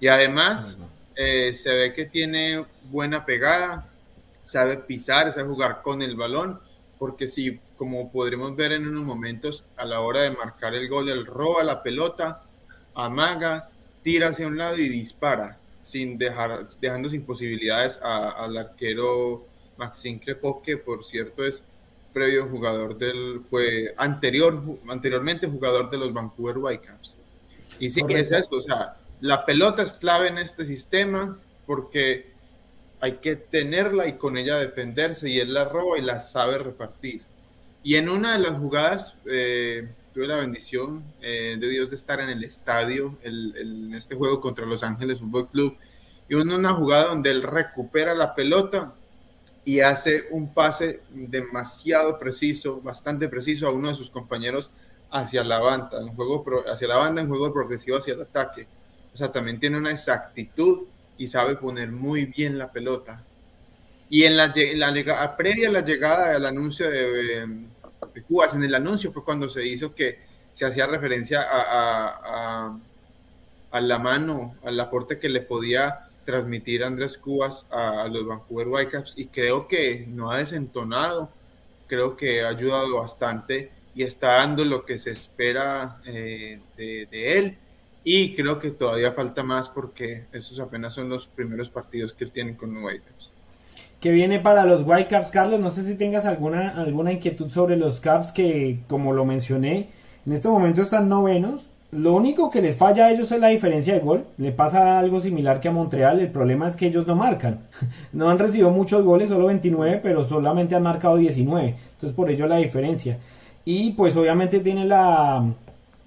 [0.00, 0.78] Y además
[1.14, 3.88] eh, se ve que tiene buena pegada,
[4.44, 6.60] sabe pisar, sabe jugar con el balón,
[6.98, 11.08] porque si, como podremos ver en unos momentos, a la hora de marcar el gol,
[11.08, 12.42] él roba la pelota,
[12.94, 13.70] amaga,
[14.02, 19.44] tira hacia un lado y dispara, sin dejar, dejando sin posibilidades al arquero
[19.76, 21.64] Maxime Crepo, que por cierto es
[22.12, 27.16] previo jugador del, fue anterior, anteriormente jugador de los Vancouver Whitecaps.
[27.80, 32.31] Y sí que es esto, o sea, la pelota es clave en este sistema porque
[33.02, 37.22] hay que tenerla y con ella defenderse y él la roba y la sabe repartir.
[37.82, 42.20] Y en una de las jugadas, eh, tuve la bendición eh, de Dios de estar
[42.20, 45.76] en el estadio en este juego contra Los Ángeles Fútbol Club
[46.28, 48.94] y una, una jugada donde él recupera la pelota
[49.64, 54.70] y hace un pase demasiado preciso, bastante preciso a uno de sus compañeros
[55.10, 58.68] hacia la banda, en juego hacia la banda en juego progresivo hacia el ataque.
[59.12, 60.84] O sea, también tiene una exactitud
[61.22, 63.22] y sabe poner muy bien la pelota.
[64.10, 67.46] Y en la, la, previa a la llegada del anuncio de,
[68.26, 70.18] Cubas, en el anuncio fue cuando se hizo que
[70.52, 72.76] se hacía referencia a,
[73.70, 79.16] a, la mano, al aporte que le podía transmitir Andrés Cubas a, los Vancouver Whitecaps
[79.16, 81.30] y creo que no ha desentonado,
[81.86, 87.58] creo que ha ayudado bastante y está dando lo que se espera eh, de, él
[88.04, 92.30] y creo que todavía falta más porque esos apenas son los primeros partidos que él
[92.30, 93.30] tiene con los Whitecaps.
[94.00, 98.00] Que viene para los Whitecaps, Carlos, no sé si tengas alguna, alguna inquietud sobre los
[98.00, 99.90] Caps que, como lo mencioné,
[100.26, 103.92] en este momento están novenos, lo único que les falla a ellos es la diferencia
[103.92, 104.24] de gol.
[104.38, 106.20] Le pasa algo similar que a Montreal.
[106.20, 107.60] El problema es que ellos no marcan.
[108.14, 111.68] No han recibido muchos goles, solo 29, pero solamente han marcado 19.
[111.68, 113.18] Entonces por ello la diferencia.
[113.66, 115.44] Y pues obviamente tiene la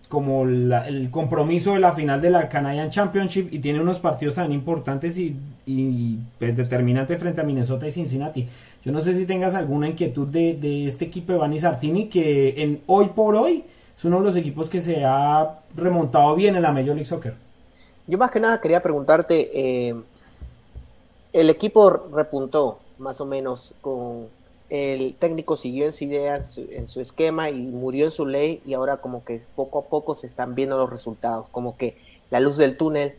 [0.09, 4.51] como el compromiso de la final de la Canadian Championship y tiene unos partidos tan
[4.51, 8.47] importantes y, y pues, determinantes frente a Minnesota y Cincinnati.
[8.83, 12.81] Yo no sé si tengas alguna inquietud de, este equipo de Vani Sartini que en
[12.85, 13.63] hoy por hoy
[13.97, 17.33] es uno de los equipos que se ha remontado bien en la Major League Soccer.
[18.07, 19.95] Yo más que nada quería preguntarte, eh,
[21.33, 24.27] el equipo repuntó más o menos con
[24.69, 28.73] el técnico siguió en su idea, en su, esquema y murió en su ley y
[28.73, 31.97] ahora como que poco a poco se están viendo los resultados, como que
[32.31, 33.15] la luz del túnel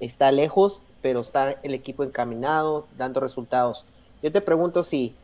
[0.00, 3.84] está lejos, pero está el equipo encaminado, dando resultados.
[4.22, 5.14] Yo te pregunto si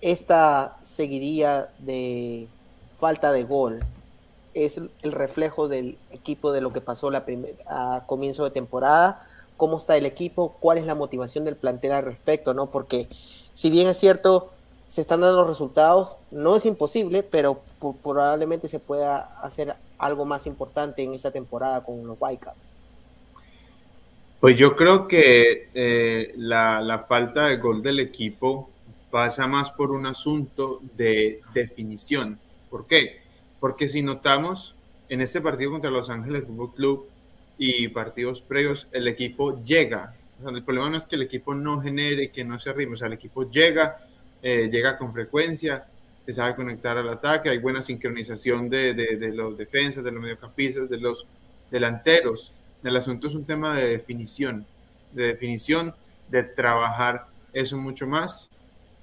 [0.00, 2.48] esta seguidilla de
[2.98, 3.80] falta de gol
[4.54, 7.10] es el reflejo del equipo de lo que pasó
[7.66, 12.04] a comienzo de temporada, cómo está el equipo, cuál es la motivación del plantel al
[12.04, 12.66] respecto, ¿no?
[12.66, 13.08] Porque
[13.54, 14.52] si bien es cierto,
[14.88, 17.60] se están dando los resultados, no es imposible, pero
[18.02, 22.74] probablemente se pueda hacer algo más importante en esta temporada con los Whitecaps.
[24.40, 28.70] Pues yo creo que eh, la, la falta de gol del equipo
[29.10, 32.38] pasa más por un asunto de definición.
[32.70, 33.20] ¿Por qué?
[33.60, 34.74] Porque si notamos,
[35.08, 37.06] en este partido contra Los Ángeles Fútbol Club
[37.58, 40.14] y partidos previos, el equipo llega.
[40.46, 43.08] el problema no es que el equipo no genere, que no se arrime, o sea,
[43.08, 43.98] el equipo llega,
[44.42, 45.86] eh, llega con frecuencia,
[46.24, 50.88] se sabe conectar al ataque, hay buena sincronización de, de, los defensas, de los mediocampistas,
[50.88, 51.26] de los
[51.70, 52.52] delanteros.
[52.84, 54.66] El asunto es un tema de definición,
[55.12, 55.94] de definición,
[56.28, 58.50] de trabajar eso mucho más,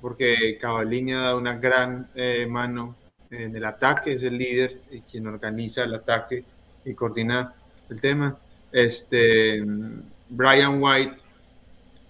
[0.01, 2.95] porque Cavallini ha dado una gran eh, mano
[3.31, 6.43] en el ataque, es el líder y quien organiza el ataque
[6.85, 7.53] y coordina
[7.89, 8.37] el tema.
[8.71, 9.63] Este,
[10.29, 11.24] Brian White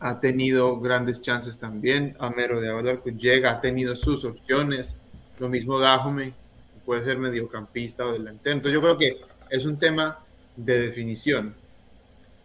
[0.05, 2.15] ha tenido grandes chances también.
[2.19, 4.95] Amero de Avalar que llega, ha tenido sus opciones.
[5.39, 6.33] Lo mismo Dajome,
[6.85, 8.55] puede ser mediocampista o delantero.
[8.55, 10.19] Entonces yo creo que es un tema
[10.55, 11.55] de definición.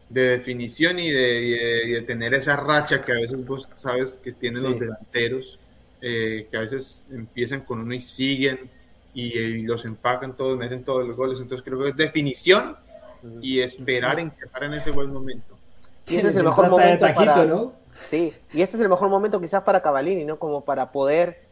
[0.08, 4.80] De definición y de, tener esa racha que a veces vos sabes que tienen los
[4.80, 5.58] delanteros
[6.00, 8.70] eh, que a veces empiezan con uno y siguen
[9.12, 11.38] y, los empacan todos, meten todos los goles.
[11.38, 12.74] Entonces creo que es definición
[13.42, 15.49] y esperar en estar en ese buen momento.
[16.10, 17.44] Y este es el mejor momento para...
[17.44, 17.72] ¿no?
[17.92, 20.38] Sí, y este es el mejor momento quizás para Cavallini, ¿no?
[20.38, 21.42] Como para poder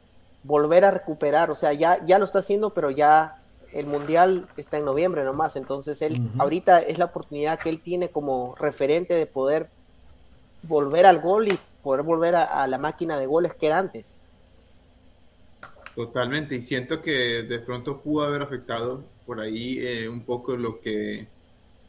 [0.44, 3.38] volver a recuperar, o sea, ya, ya lo está haciendo, pero ya
[3.72, 8.08] el Mundial está en noviembre nomás, entonces él ahorita es la oportunidad que él tiene
[8.08, 9.68] como referente de poder
[10.62, 14.18] volver al gol y poder volver a la máquina de goles que era antes.
[15.98, 20.80] Totalmente, y siento que de pronto pudo haber afectado por ahí eh, un poco lo
[20.80, 21.26] que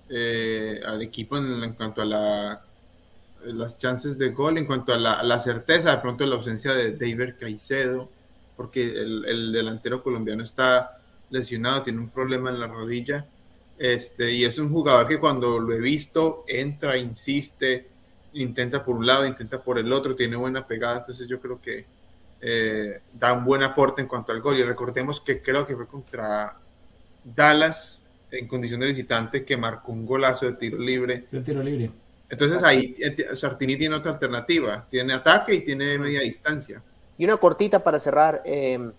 [0.09, 2.61] eh, al equipo en, cuanto a la,
[3.43, 7.35] las chances de gol, en cuanto a la, certeza, de pronto la ausencia de David
[7.39, 8.09] Caicedo,
[8.55, 10.97] porque el, delantero colombiano está
[11.29, 13.25] lesionado, tiene un problema en la rodilla,
[13.77, 17.87] este, y es un jugador que cuando lo he visto entra, insiste,
[18.33, 21.85] intenta por un lado, intenta por el otro, tiene buena pegada, entonces yo creo que
[22.41, 24.57] eh, da un buen aporte en cuanto al gol.
[24.57, 26.57] Y recordemos que creo que fue contra
[27.23, 31.25] Dallas en condición de visitante que marcó un golazo de tiro libre.
[31.31, 31.91] De tiro libre.
[32.29, 34.85] Entonces ahí eh, Sartini tiene otra alternativa.
[34.89, 36.81] Tiene ataque y tiene media distancia.
[37.17, 38.41] Y una cortita para cerrar.
[38.45, 38.93] Em,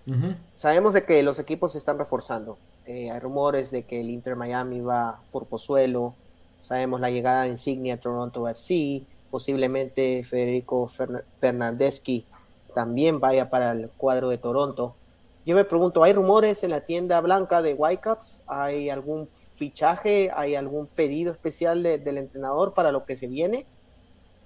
[0.54, 2.58] sabemos de que los equipos se están reforzando.
[2.86, 6.14] Eh, hay rumores de que el Inter Miami va por Pozuelo.
[6.60, 9.04] Sabemos la llegada de insignia Toronto FC.
[9.30, 10.90] Posiblemente Federico
[11.40, 12.26] Fernandeschi
[12.74, 14.96] también vaya para el cuadro de Toronto.
[15.46, 18.42] Yo me pregunto, ¿hay rumores en la tienda blanca de Whitecaps?
[18.46, 20.30] ¿Hay algún fichaje?
[20.34, 23.66] ¿Hay algún pedido especial del entrenador para lo que se viene?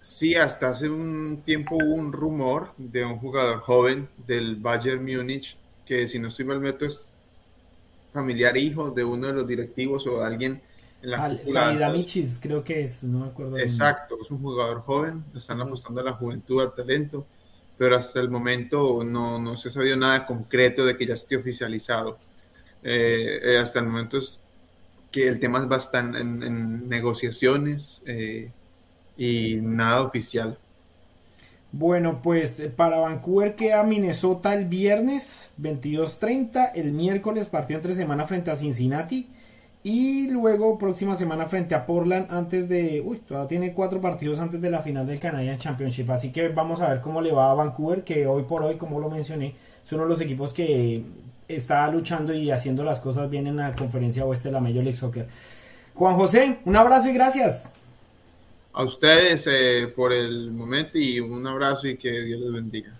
[0.00, 5.56] Sí, hasta hace un tiempo hubo un rumor de un jugador joven del Bayern Múnich,
[5.86, 7.12] que si no estoy mal meto es
[8.12, 10.62] familiar hijo de uno de los directivos o de alguien
[11.02, 13.58] en la Michis creo que es, no me acuerdo.
[13.58, 17.26] Exacto, es un jugador joven, están apostando a la juventud, al talento
[17.76, 21.36] pero hasta el momento no, no se ha sabido nada concreto de que ya esté
[21.36, 22.18] oficializado.
[22.82, 24.40] Eh, eh, hasta el momento es
[25.10, 28.50] que el tema va a en, negociaciones eh,
[29.16, 30.58] y nada oficial.
[31.72, 38.50] Bueno, pues para Vancouver queda Minnesota el viernes 22.30, el miércoles partido entre semana frente
[38.50, 39.28] a Cincinnati
[39.86, 43.02] y luego próxima semana frente a Portland antes de...
[43.04, 46.80] Uy, todavía tiene cuatro partidos antes de la final del Canadian Championship, así que vamos
[46.80, 49.92] a ver cómo le va a Vancouver, que hoy por hoy, como lo mencioné, es
[49.92, 51.04] uno de los equipos que
[51.46, 54.94] está luchando y haciendo las cosas bien en la conferencia oeste de la Major League
[54.94, 55.28] Soccer.
[55.94, 57.74] Juan José, un abrazo y gracias.
[58.72, 62.94] A ustedes eh, por el momento y un abrazo y que Dios les bendiga.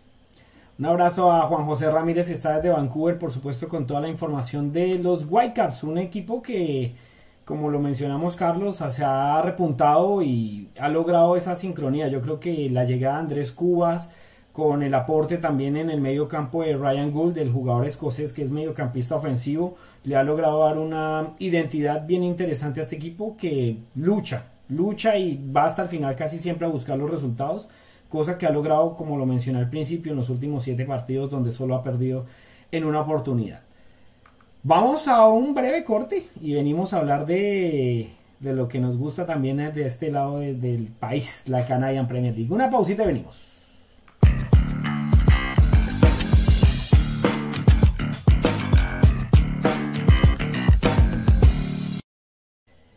[0.76, 4.72] Un abrazo a Juan José Ramírez, está desde Vancouver, por supuesto, con toda la información
[4.72, 6.96] de los Whitecaps, un equipo que,
[7.44, 12.08] como lo mencionamos Carlos, se ha repuntado y ha logrado esa sincronía.
[12.08, 14.10] Yo creo que la llegada de Andrés Cubas,
[14.52, 18.42] con el aporte también en el medio campo de Ryan Gould, el jugador escocés que
[18.42, 23.78] es mediocampista ofensivo, le ha logrado dar una identidad bien interesante a este equipo que
[23.94, 27.68] lucha, lucha y va hasta el final casi siempre a buscar los resultados,
[28.14, 31.50] cosa que ha logrado, como lo mencioné al principio, en los últimos siete partidos donde
[31.50, 32.26] solo ha perdido
[32.70, 33.62] en una oportunidad.
[34.62, 39.26] Vamos a un breve corte y venimos a hablar de, de lo que nos gusta
[39.26, 42.54] también de este lado de, del país, la Canadian Premier League.
[42.54, 43.53] Una pausita y venimos.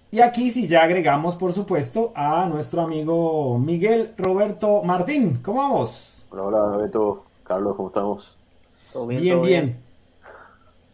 [0.10, 5.40] Y aquí sí ya agregamos, por supuesto, a nuestro amigo Miguel Roberto Martín.
[5.44, 6.28] ¿Cómo vamos?
[6.32, 7.24] Hola, hola, Beto.
[7.44, 8.38] Carlos, ¿cómo estamos?
[8.94, 9.78] Todo Bien, todo bien.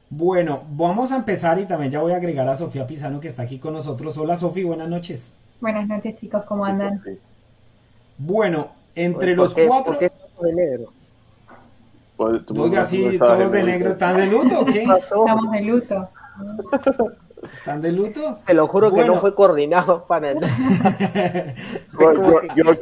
[0.10, 3.44] Bueno, vamos a empezar y también ya voy a agregar a Sofía Pisano que está
[3.44, 4.18] aquí con nosotros.
[4.18, 5.34] Hola Sofía, buenas noches.
[5.60, 7.02] Buenas noches chicos, ¿cómo andan?
[8.18, 9.94] Bueno, entre ¿Por los qué- cuatro...
[9.94, 10.94] ¿Por qué estamos de negro?
[12.18, 14.84] Pues, tú- Oiga, sí, todos de negro, ¿están de luto o qué?
[14.84, 16.10] Estamos de luto.
[17.46, 18.40] ¿Están de luto?
[18.46, 20.40] Te lo juro que no fue coordinado para el...
[22.00, 22.78] Yo, yo, yo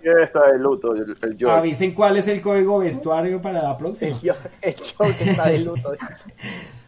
[0.00, 1.48] que está de luto, el, el.
[1.48, 4.16] Avisen cuál es el código vestuario para la próxima.
[4.22, 5.92] El el que está de luto.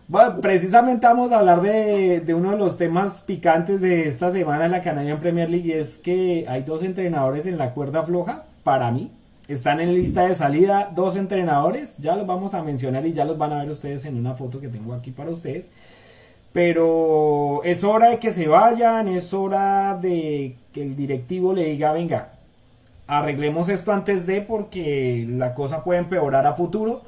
[0.07, 4.67] Bueno, precisamente vamos a hablar de, de uno de los temas picantes de esta semana
[4.67, 8.45] en la Canadian Premier League y es que hay dos entrenadores en la cuerda floja,
[8.65, 9.11] para mí.
[9.49, 13.37] Están en lista de salida dos entrenadores, ya los vamos a mencionar y ya los
[13.37, 15.71] van a ver ustedes en una foto que tengo aquí para ustedes.
[16.55, 21.93] Pero es hora de que se vayan, es hora de que el directivo le diga,
[21.93, 22.35] venga,
[23.09, 27.03] arreglemos esto antes de porque la cosa puede empeorar a futuro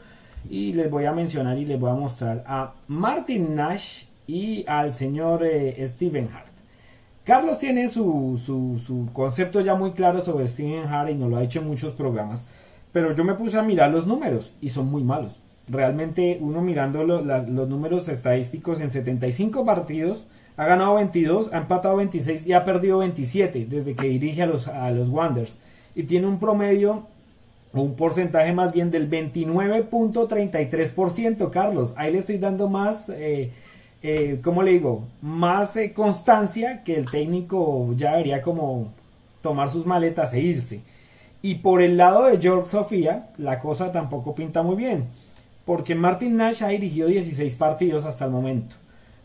[0.51, 4.93] y les voy a mencionar y les voy a mostrar a Martin Nash y al
[4.93, 6.53] señor eh, Steven Hart.
[7.23, 11.37] Carlos tiene su, su, su concepto ya muy claro sobre Steven Hart y nos lo
[11.37, 12.49] ha hecho en muchos programas,
[12.91, 15.41] pero yo me puse a mirar los números y son muy malos.
[15.69, 20.27] Realmente uno mirando lo- la- los números estadísticos en 75 partidos,
[20.57, 24.69] ha ganado 22, ha empatado 26 y ha perdido 27 desde que dirige a los,
[24.69, 25.59] a los Wanderers.
[25.95, 27.05] Y tiene un promedio
[27.73, 31.93] un porcentaje más bien del 29.33%, Carlos.
[31.97, 33.51] Ahí le estoy dando más, eh,
[34.03, 35.05] eh, ¿cómo le digo?
[35.21, 38.93] Más eh, constancia que el técnico ya debería como
[39.43, 40.83] tomar sus maletas e irse.
[41.43, 45.05] Y por el lado de George Sofía, la cosa tampoco pinta muy bien.
[45.67, 48.77] Porque Martin Nash ha dirigido 16 partidos hasta el momento.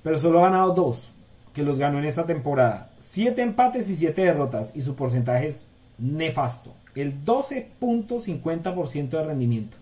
[0.03, 1.13] Pero solo ha ganado dos,
[1.53, 2.89] que los ganó en esta temporada.
[2.97, 4.75] 7 empates y 7 derrotas.
[4.75, 5.65] Y su porcentaje es
[5.97, 6.73] nefasto.
[6.95, 9.77] El 12.50% de rendimiento.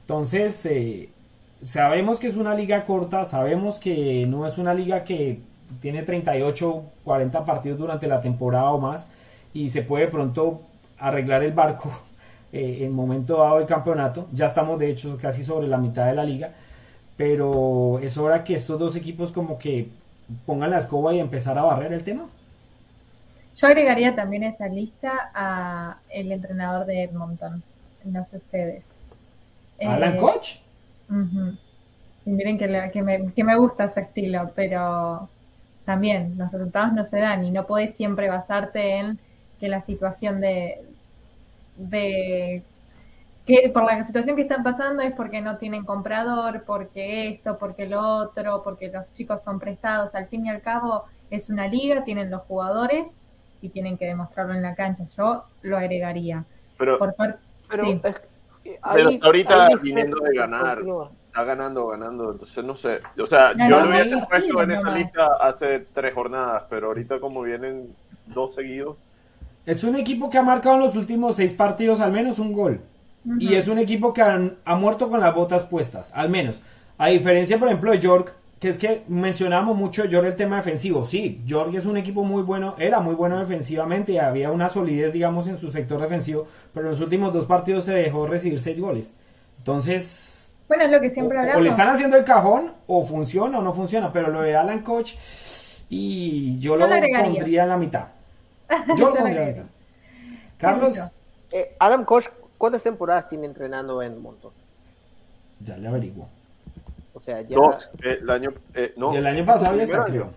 [0.00, 1.10] Entonces, eh,
[1.62, 5.40] sabemos que es una liga corta, sabemos que no es una liga que
[5.80, 9.06] tiene 38, 40 partidos durante la temporada o más
[9.52, 10.62] y se puede pronto
[10.98, 11.90] arreglar el barco
[12.52, 14.28] eh, en momento dado del campeonato.
[14.32, 16.52] Ya estamos de hecho casi sobre la mitad de la liga,
[17.16, 19.88] pero es hora que estos dos equipos como que
[20.46, 22.26] pongan la escoba y empezar a barrer el tema.
[23.56, 27.62] Yo agregaría también a esa lista a el entrenador de Edmonton,
[28.04, 29.12] no sé ustedes.
[29.82, 30.60] Alan Eh.
[32.24, 35.30] Y miren que, le- que me, que me gusta su estilo, pero
[35.84, 39.18] también los resultados no se dan y no podés siempre basarte en
[39.58, 40.82] que la situación de,
[41.88, 42.62] de
[43.46, 47.86] que por la situación que están pasando es porque no tienen comprador, porque esto, porque
[47.88, 50.14] lo otro, porque los chicos son prestados.
[50.14, 53.22] Al fin y al cabo es una liga, tienen los jugadores
[53.62, 55.04] y tienen que demostrarlo en la cancha.
[55.16, 56.44] Yo lo agregaría.
[56.78, 57.90] Pero, Por parte, Pero, sí.
[57.92, 61.10] es- pero ahí- hasta ahorita viniendo de ganar, continúa.
[61.26, 63.00] está ganando, ganando, entonces no sé.
[63.20, 64.98] O sea, No, yo no, lo hubiese no, puesto en esa nomás.
[64.98, 67.94] lista hace tres jornadas, pero ahorita como vienen
[68.26, 68.96] dos seguidos,
[69.66, 72.80] Es un equipo que ha marcado en los últimos seis partidos al menos un gol.
[73.38, 76.60] Y es un equipo que han- ha muerto con las botas puestas, al menos.
[76.96, 81.04] A diferencia, por ejemplo, de York, que es que mencionamos mucho York el tema defensivo.
[81.04, 85.12] Sí, York es un equipo muy bueno, era muy bueno defensivamente y había una solidez,
[85.12, 88.80] digamos, en su sector defensivo, pero en los últimos dos partidos se dejó recibir seis
[88.80, 89.14] goles.
[89.58, 91.62] Entonces, Bueno, es lo que o, siempre o hablamos.
[91.62, 95.12] le están haciendo el cajón, o funciona o no funciona, pero lo de Alan Coach,
[95.90, 96.86] y yo, lo
[97.34, 98.04] pondría en la mitad.
[98.96, 99.66] Yo lo pondría.
[100.58, 100.94] Carlos.
[101.52, 102.26] Eh, Adam Koch,
[102.58, 104.52] ¿cuántas temporadas tiene entrenando en Edmonton?
[105.62, 106.26] ya le averiguo.
[107.12, 107.90] O sea, ya Dos.
[108.02, 110.24] eh, el año, eh, no, el año pasado ya el está, primer creo.
[110.30, 110.32] año.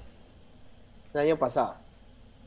[1.14, 1.76] el año pasado.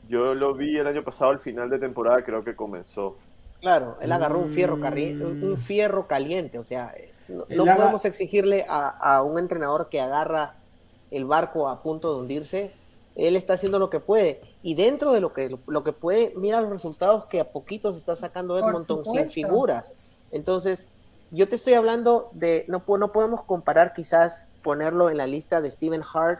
[0.09, 3.17] Yo lo vi el año pasado, al final de temporada, creo que comenzó.
[3.61, 5.43] Claro, él agarró un fierro, Mm.
[5.43, 10.53] un fierro caliente, o sea, eh, no, podemos exigirle a, a un entrenador que agarra
[11.09, 12.71] el barco a punto de hundirse.
[13.17, 14.39] Él está haciendo lo que puede.
[14.63, 18.15] Y dentro de lo que, lo que puede, mira los resultados que a poquitos está
[18.15, 19.93] sacando Edmonton sin figuras.
[20.31, 20.87] Entonces,
[21.31, 25.71] yo te estoy hablando de, no, no podemos comparar quizás ponerlo en la lista de
[25.71, 26.39] Steven Hart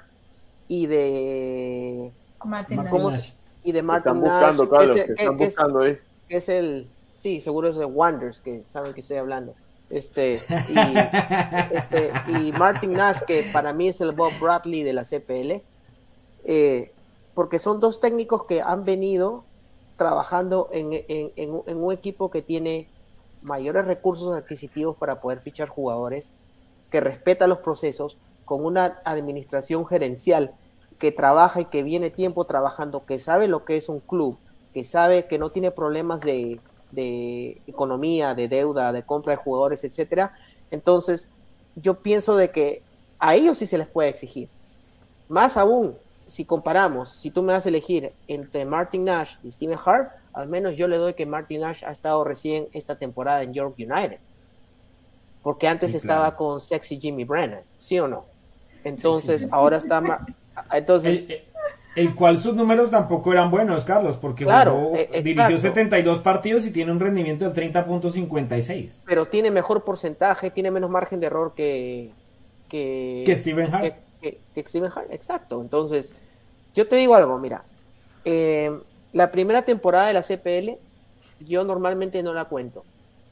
[0.68, 2.12] y de,
[2.46, 3.20] Martin Martin ¿Cómo Nash.
[3.32, 5.50] se- y de Están Martin Nash, buscando, que Carlos, es- que que- están que es-
[5.56, 5.98] buscando ahí.
[6.30, 9.56] que es el, sí, seguro es de Wonders, que saben que estoy hablando.
[9.90, 10.34] Este,
[10.70, 10.76] y,
[11.76, 15.62] este, y Martin Nash, que para mí es el Bob Bradley de la CPL,
[16.48, 16.94] eh,
[17.36, 19.44] porque son dos técnicos que han venido
[19.98, 22.88] trabajando en, un equipo que tiene
[23.42, 26.34] mayores recursos adquisitivos para poder fichar jugadores,
[26.90, 30.56] que respeta los procesos, con una administración gerencial
[30.98, 34.38] que trabaja y que viene tiempo trabajando, que sabe lo que es un club,
[34.74, 39.84] que sabe que no tiene problemas de, de economía, de deuda, de compra de jugadores,
[39.84, 40.34] etcétera.
[40.72, 41.28] Entonces,
[41.76, 42.84] yo pienso de que
[43.20, 44.50] a ellos sí se les puede exigir.
[45.28, 49.78] Más aún, si comparamos, si tú me vas a elegir entre Martin Nash y Steven
[49.84, 53.54] Hart, al menos yo le doy que Martin Nash ha estado recién esta temporada en
[53.54, 54.20] York United.
[55.42, 56.38] Porque antes Sí, estaba claro.
[56.38, 58.26] con Sexy Jimmy Brennan, ¿sí o no?
[58.84, 59.48] Entonces, sí.
[59.52, 60.02] ahora está...
[60.74, 61.24] Entonces,
[61.96, 65.62] El, cual sus números tampoco eran buenos, Carlos, porque Claro, jugó- eh, dirigió exacto.
[65.62, 69.02] 72 partidos y tiene un rendimiento del 30.56.
[69.06, 72.12] pero tiene mejor porcentaje, tiene menos margen de error que
[72.70, 73.84] que, Que Steven Hart.
[73.84, 74.62] que- que- que
[75.12, 75.62] exacto.
[75.62, 76.14] Entonces,
[76.76, 77.64] yo te digo algo, mira,
[78.26, 78.72] eh,
[79.14, 80.78] la primera temporada de la CPL,
[81.40, 82.84] yo normalmente no la cuento.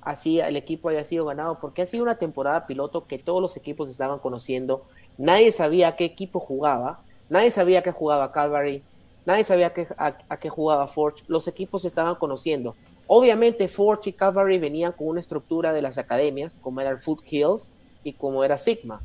[0.01, 3.57] Así el equipo haya sido ganado, porque ha sido una temporada piloto que todos los
[3.57, 4.83] equipos estaban conociendo.
[5.17, 8.83] Nadie sabía qué equipo jugaba, nadie sabía qué jugaba Calvary,
[9.25, 11.23] nadie sabía qué, a, qué jugaba Forge.
[11.27, 12.75] Los equipos estaban conociendo.
[13.07, 17.21] Obviamente Forge y Calvary venían con una estructura de las academias, como era el Foot
[17.29, 17.69] Hills
[18.03, 19.01] y como era Sigma.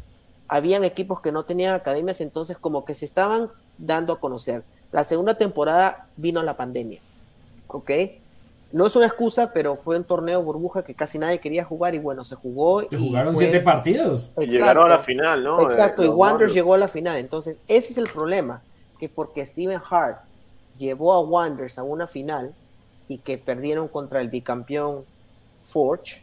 [0.52, 4.64] Habían equipos que no tenían academias, entonces como que se estaban dando a conocer.
[4.90, 7.00] La segunda temporada vino la pandemia,
[7.68, 7.90] ¿ok?
[8.72, 11.98] No es una excusa, pero fue un torneo burbuja que casi nadie quería jugar y
[11.98, 12.82] bueno, se jugó.
[12.82, 14.30] Y jugaron fue- siete partidos.
[14.40, 15.60] Y llegaron a la final, ¿no?
[15.62, 16.52] Exacto, Eh, y Wanderers.
[16.52, 17.16] llegó a la final.
[17.18, 18.60] Entonces, ese es el problema,
[18.98, 20.18] que porque Steven Hart
[20.78, 22.52] llevó a Wanderers a una final
[23.08, 25.04] y que perdieron contra el bicampeón
[25.62, 26.22] Forge,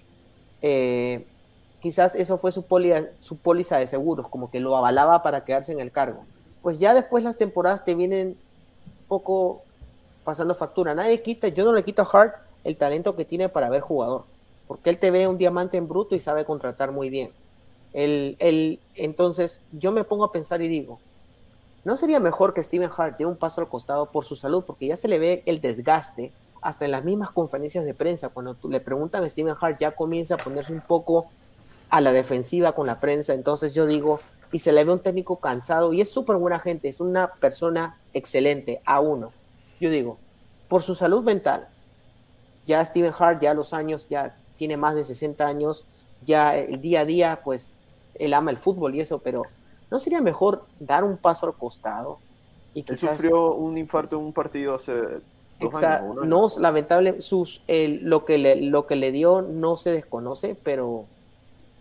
[0.61, 1.25] eh,
[1.81, 5.71] quizás eso fue su, poli- su póliza de seguros, como que lo avalaba para quedarse
[5.71, 6.25] en el cargo.
[6.61, 8.37] Pues ya después las temporadas te vienen
[9.07, 9.61] poco
[10.23, 10.93] pasando factura.
[10.93, 14.25] Nadie quita, yo no le quito a Hart el talento que tiene para ver jugador,
[14.67, 17.31] porque él te ve un diamante en bruto y sabe contratar muy bien.
[17.93, 20.99] El, entonces yo me pongo a pensar y digo,
[21.85, 24.63] ¿no sería mejor que Steven Hart dé un paso al costado por su salud?
[24.67, 28.57] Porque ya se le ve el desgaste, hasta en las mismas conferencias de prensa, cuando
[28.67, 31.29] le preguntan a Steven Hart ya comienza a ponerse un poco
[31.89, 34.19] a la defensiva con la prensa, entonces yo digo,
[34.51, 37.97] y se le ve un técnico cansado, y es súper buena gente, es una persona
[38.13, 39.31] excelente, a uno.
[39.79, 40.17] Yo digo,
[40.67, 41.67] por su salud mental,
[42.65, 45.85] ya Steven Hart, ya los años, ya tiene más de 60 años,
[46.21, 47.73] ya el día a día, pues
[48.15, 49.43] él ama el fútbol y eso, pero
[49.91, 52.19] ¿no sería mejor dar un paso al costado?
[52.73, 54.91] Y Él quizás, sufrió un infarto en un partido hace
[55.59, 56.01] dos años.
[56.01, 56.25] año.
[56.25, 61.05] no, lamentable, sus, el- lo, que le, lo que le dio no se desconoce, pero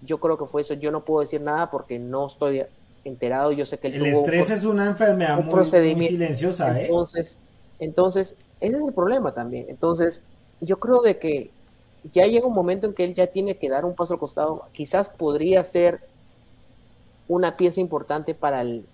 [0.01, 0.75] yo creo que fue eso.
[0.75, 2.65] Yo no puedo decir nada porque no estoy
[3.05, 3.53] enterado.
[3.53, 6.07] Yo sé que él El tuvo estrés un- es una enfermedad un muy, muy procedimiento.
[6.09, 6.87] silenciosa, ¿eh?
[6.87, 7.39] Entonces,
[7.79, 9.67] entonces, ese es el problema también.
[9.69, 10.23] Entonces,
[10.61, 11.51] yo creo de que
[12.13, 14.63] ya llega un momento en que él ya tiene que dar un paso al costado.
[14.73, 16.01] Quizás podría ser
[17.29, 18.87] una pieza importante para el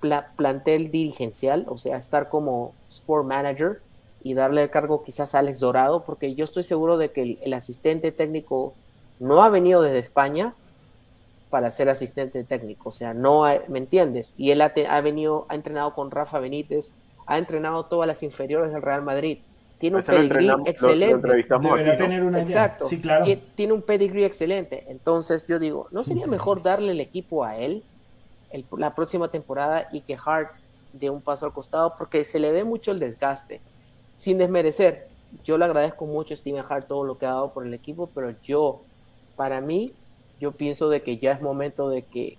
[0.00, 3.80] pla- plantel dirigencial, o sea, estar como sport manager
[4.22, 7.38] y darle el cargo quizás a Alex Dorado, porque yo estoy seguro de que el,
[7.42, 8.74] el asistente técnico
[9.18, 10.54] no ha venido desde España
[11.50, 14.34] para ser asistente técnico, o sea, no, ha- ¿me entiendes?
[14.36, 16.92] Y él ha, te- ha venido, ha entrenado con Rafa Benítez,
[17.26, 19.38] ha entrenado todas las inferiores del Real Madrid.
[19.78, 21.14] tiene un lo- lo excelente.
[21.16, 22.08] entrevistamos Debería aquí, ¿no?
[22.08, 22.48] tener una idea.
[22.64, 22.86] Exacto.
[22.86, 23.26] Sí, claro.
[23.26, 24.84] Tie- Tiene un pedigree excelente.
[24.88, 26.30] Entonces yo digo, ¿no sería Sí.
[26.30, 27.84] mejor darle el equipo a él
[28.52, 30.52] el- la próxima temporada y que Hart
[30.94, 31.94] dé un paso al costado?
[31.98, 33.60] Porque se le ve mucho el desgaste.
[34.16, 35.08] Sin desmerecer,
[35.44, 38.08] yo le agradezco mucho a Steven Hart todo lo que ha dado por el equipo,
[38.14, 38.80] pero yo,
[39.36, 39.92] para mí,
[40.40, 42.38] yo pienso de que ya es momento de que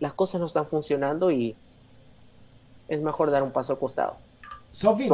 [0.00, 1.54] las cosas no están funcionando y
[2.88, 4.16] es mejor dar un paso al costado.
[4.72, 5.06] Sofi,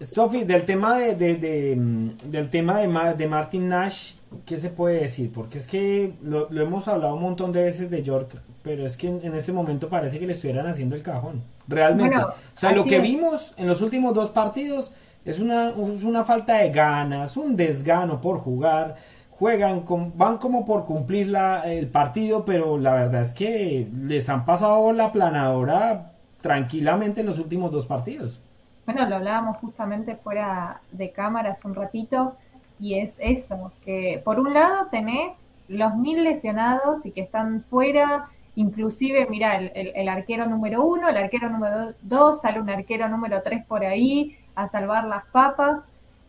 [0.00, 0.40] Sofi.
[0.40, 4.14] de- del tema de, de- de, mm, del tema de, Ma- de Martin Nash,
[4.44, 5.32] ¿qué se puede decir?
[5.32, 8.30] Porque es que lo, lo hemos hablado un montón de veces de York,
[8.62, 11.42] pero es que en, en este momento parece que le estuvieran haciendo el cajón.
[11.66, 12.14] Realmente.
[12.14, 13.02] Bueno, o sea, lo que es.
[13.02, 14.90] vimos en los últimos dos partidos
[15.24, 18.96] es una, es una falta de ganas, un desgano por jugar.
[19.38, 24.28] Juegan, con, van como por cumplir la, el partido, pero la verdad es que les
[24.28, 28.42] han pasado la planadora tranquilamente en los últimos dos partidos.
[28.86, 32.36] Bueno, lo hablábamos justamente fuera de cámara hace un ratito
[32.78, 35.34] y es eso, que por un lado tenés
[35.68, 41.16] los mil lesionados y que están fuera, inclusive, mira, el, el- arquero número uno, el
[41.18, 45.80] arquero número dos, sale un arquero número tres por ahí a salvar las papas.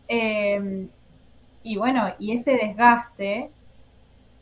[0.08, 0.86] Eh,
[1.62, 3.50] y bueno, y ese desgaste,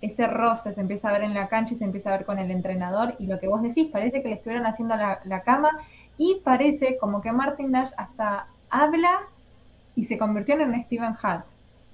[0.01, 2.39] ese roce se empieza a ver en la cancha y se empieza a ver con
[2.39, 5.71] el entrenador y lo que vos decís, parece que le estuvieron haciendo la, la cama
[6.17, 9.21] y parece como que Martin Nash hasta habla
[9.95, 11.47] y se convirtió en un Steven Hart.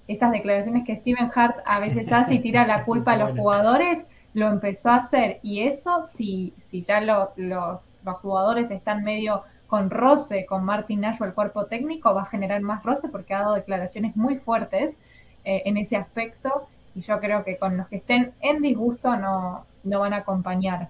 [0.07, 3.43] Esas declaraciones que Steven Hart a veces hace y tira la culpa a los bueno.
[3.43, 5.39] jugadores, lo empezó a hacer.
[5.43, 11.01] Y eso, si, si ya lo- los, los jugadores están medio con roce con Martin
[11.01, 14.37] Nash o el cuerpo técnico, va a generar más roce porque ha dado declaraciones muy
[14.37, 14.99] fuertes
[15.45, 16.69] eh, en ese aspecto.
[16.95, 20.89] Y yo creo que con los que estén en disgusto no, no van a acompañar.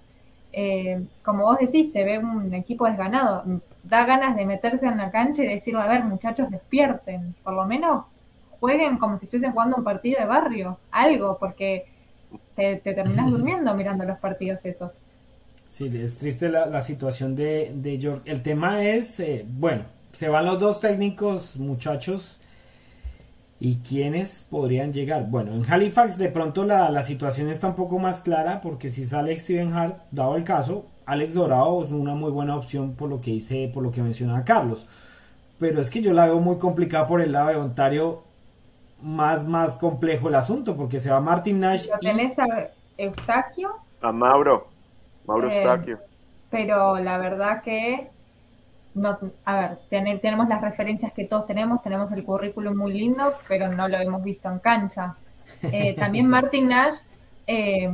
[0.52, 3.44] Eh, como vos decís, se ve un equipo desganado.
[3.82, 7.34] Da ganas de meterse en la cancha y decir, a ver, muchachos, despierten.
[7.42, 8.06] Por lo menos
[8.60, 10.78] jueguen como si estuviesen jugando un partido de barrio.
[10.90, 11.86] Algo, porque
[12.54, 14.92] te, te terminás durmiendo mirando los partidos esos.
[15.66, 18.22] Sí, es triste la, la situación de, de York.
[18.26, 22.40] El tema es, eh, bueno, se van los dos técnicos, muchachos.
[23.60, 25.26] ¿Y quiénes podrían llegar?
[25.30, 29.06] Bueno, en Halifax de pronto la, la situación está un poco más clara porque si
[29.06, 33.20] sale Steven Hart, dado el caso, Alex Dorado es una muy buena opción por lo
[33.20, 34.86] que hice, por lo que mencionaba Carlos.
[35.58, 38.22] Pero es que yo la veo muy complicada por el lado de Ontario,
[39.02, 42.46] más, más complejo el asunto, porque se va Martin Nash Lo y- tenés a
[42.98, 44.68] Eustaquio, A Mauro.
[45.26, 45.98] Mauro Eh, Eustaquio.
[46.50, 48.13] pero la verdad que
[48.94, 53.32] no, a ver, ten- tenemos las referencias que todos tenemos, tenemos el currículum muy lindo,
[53.48, 55.16] pero no lo hemos visto en cancha.
[55.70, 56.96] Eh, también Martin Nash
[57.46, 57.90] eh,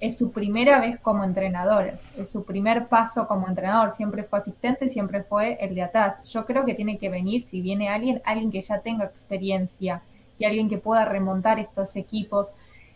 [0.00, 4.88] es su primera vez como entrenador, es su primer paso como entrenador, siempre fue asistente,
[4.88, 6.16] siempre fue el de atrás.
[6.24, 10.02] Yo creo que tiene que venir, si viene alguien, alguien que ya tenga experiencia
[10.38, 12.52] y alguien que pueda remontar estos equipos.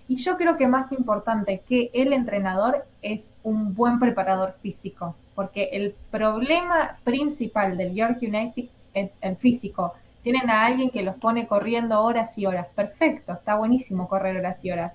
[0.08, 5.70] Y yo creo que más importante que el entrenador es un buen preparador físico, porque
[5.72, 9.94] el problema principal del York United es el físico.
[10.22, 12.68] Tienen a alguien que los pone corriendo horas y horas.
[12.74, 14.94] Perfecto, está buenísimo correr horas y horas.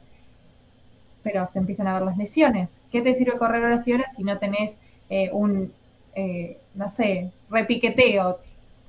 [1.23, 2.79] Pero se empiezan a ver las lesiones.
[2.91, 4.77] ¿Qué te sirve correr horas y horas si no tenés
[5.09, 5.73] eh, un,
[6.15, 8.39] eh, no sé, repiqueteo?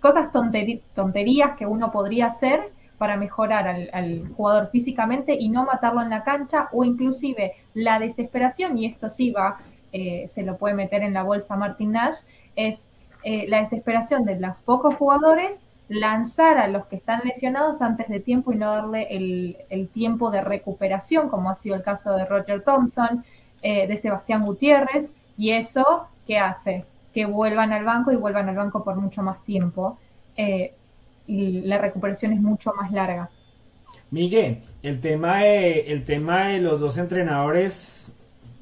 [0.00, 2.70] Cosas tonterías que uno podría hacer
[3.02, 8.78] para mejorar al, jugador físicamente y no matarlo en la cancha o inclusive la desesperación,
[8.78, 9.56] y esto sí va,
[9.92, 12.18] eh, se lo puede meter en la bolsa Martin Nash,
[12.54, 12.86] es
[13.24, 18.20] eh, la desesperación de los pocos jugadores lanzar a los que están lesionados antes de
[18.20, 22.62] tiempo y no darle el, tiempo de recuperación, como ha sido el caso de Roger
[22.62, 23.24] Thompson,
[23.62, 26.84] eh, de Sebastián Gutiérrez, y eso, ¿qué hace?
[27.12, 29.98] Que vuelvan al banco y vuelvan al banco por mucho más tiempo.
[31.26, 33.30] Y la recuperación es mucho más larga.
[34.10, 38.14] Miguel, el tema de, el tema de los dos entrenadores,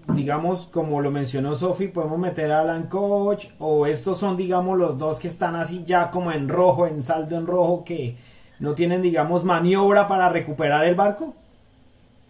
[0.07, 4.97] digamos, como lo mencionó Sofi, podemos meter a Alan Coach, o estos son, digamos, los
[4.99, 8.17] dos que están así ya como en rojo, en saldo en rojo, que
[8.61, 11.35] no tienen, digamos, maniobra para recuperar el barco.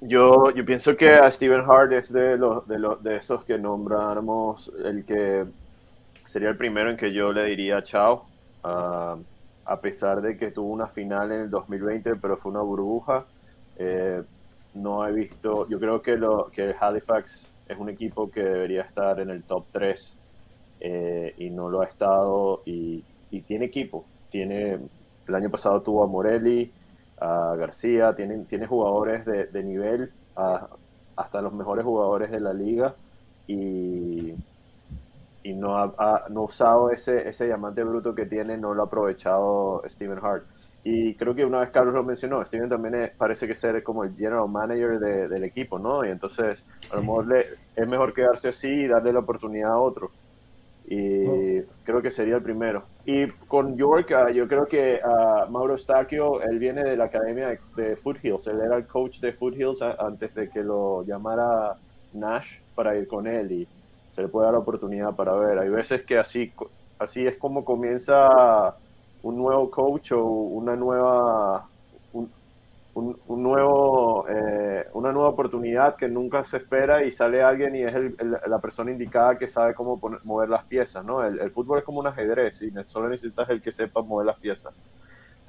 [0.01, 3.59] Yo, yo pienso que a Steven Hart es de los de los de esos que
[3.59, 5.45] nombramos el que
[6.25, 8.27] sería el primero en que yo le diría chao.
[8.65, 9.19] ah,
[9.71, 13.25] a pesar de que tuvo una final en el 2020, pero fue una burbuja.
[13.79, 14.21] eh,
[14.75, 16.19] no he visto, yo creo que
[16.53, 20.17] que Halifax es un equipo que debería estar en el top 3
[20.81, 23.05] eh, y no lo ha estado y,
[23.47, 24.05] tiene equipo.
[24.29, 24.79] Tiene,
[25.29, 26.73] el año pasado tuvo a Morelli,
[27.21, 30.13] a García, tiene, jugadores de, nivel,
[31.15, 32.95] hasta los mejores jugadores de la liga
[33.47, 34.35] y,
[35.43, 38.83] y no ha, ha- no ha usado ese, ese diamante bruto que tiene, no lo
[38.83, 40.45] ha aprovechado Steven Hart.
[40.83, 44.05] Y creo que una vez Carlos lo mencionó, Steven también es- parece que ser como
[44.05, 46.05] el general manager de- del equipo, ¿no?
[46.05, 47.45] Y entonces a lo mejor le-
[47.77, 50.11] es mejor quedarse así y darle la oportunidad a otro.
[50.93, 52.83] Y creo que sería el primero.
[53.07, 57.49] Y con York, ah, yo creo que ah, Mauro Stacchio, él viene de la academia
[57.49, 58.47] de, de Foothills.
[58.49, 61.77] Él era el coach de Foothills a- antes de que lo llamara
[62.13, 63.69] Nash para ir con él y
[64.21, 65.59] se le puede dar la oportunidad para ver.
[65.59, 66.53] Hay veces que así,
[66.99, 68.77] así es como comienza
[69.23, 71.67] un nuevo coach o una nueva
[72.93, 77.95] un, nuevo eh, una nueva oportunidad que nunca se espera y sale alguien y es
[77.95, 78.17] el-
[78.47, 81.85] la persona indicada que sabe cómo poner- mover las piezas no el, el fútbol es
[81.85, 84.75] como un ajedrez y solo necesitas el que sepa mover las piezas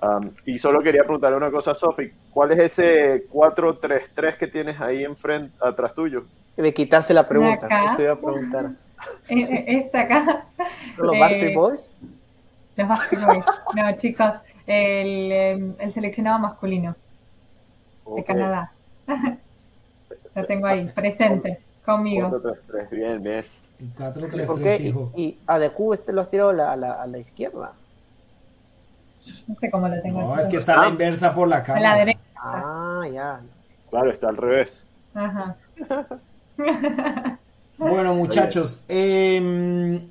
[0.02, 4.82] Um, y solo quería preguntarle una cosa a Sofi ¿cuál es ese 4-3-3 que tienes
[4.82, 6.24] ahí enfrente atrás tuyo?
[6.58, 7.68] Me quitaste la pregunta.
[7.68, 7.86] Acá.
[7.86, 8.72] Esto iba a preguntar.
[9.30, 10.46] Eh, eh, Esta acá.
[10.96, 11.92] ¿Son ¿Los Eh, Backstreet Boys?
[12.76, 13.46] Los Backstreet Boys.
[13.76, 14.32] No, chicos,
[14.68, 16.92] el, eh, el seleccionado masculino
[18.06, 18.26] de Ok.
[18.28, 18.72] Canadá.
[20.36, 22.30] Lo tengo ahí, presente, conmigo.
[22.30, 23.46] 4-3-3 bien bien
[23.80, 24.94] El ¿Por 4-3-3 qué?
[25.16, 27.74] Y, y a Deku este lo has tirado a la, a la, a la izquierda.
[29.48, 30.22] No sé cómo lo tengo.
[30.22, 30.44] No, aquí.
[30.44, 31.96] es que está a la inversa por la A la cámara.
[31.98, 32.20] derecha.
[32.36, 33.40] Ah, ya.
[33.90, 35.56] claro está al revés Ajá.
[37.78, 40.02] Bueno, muchachos, em,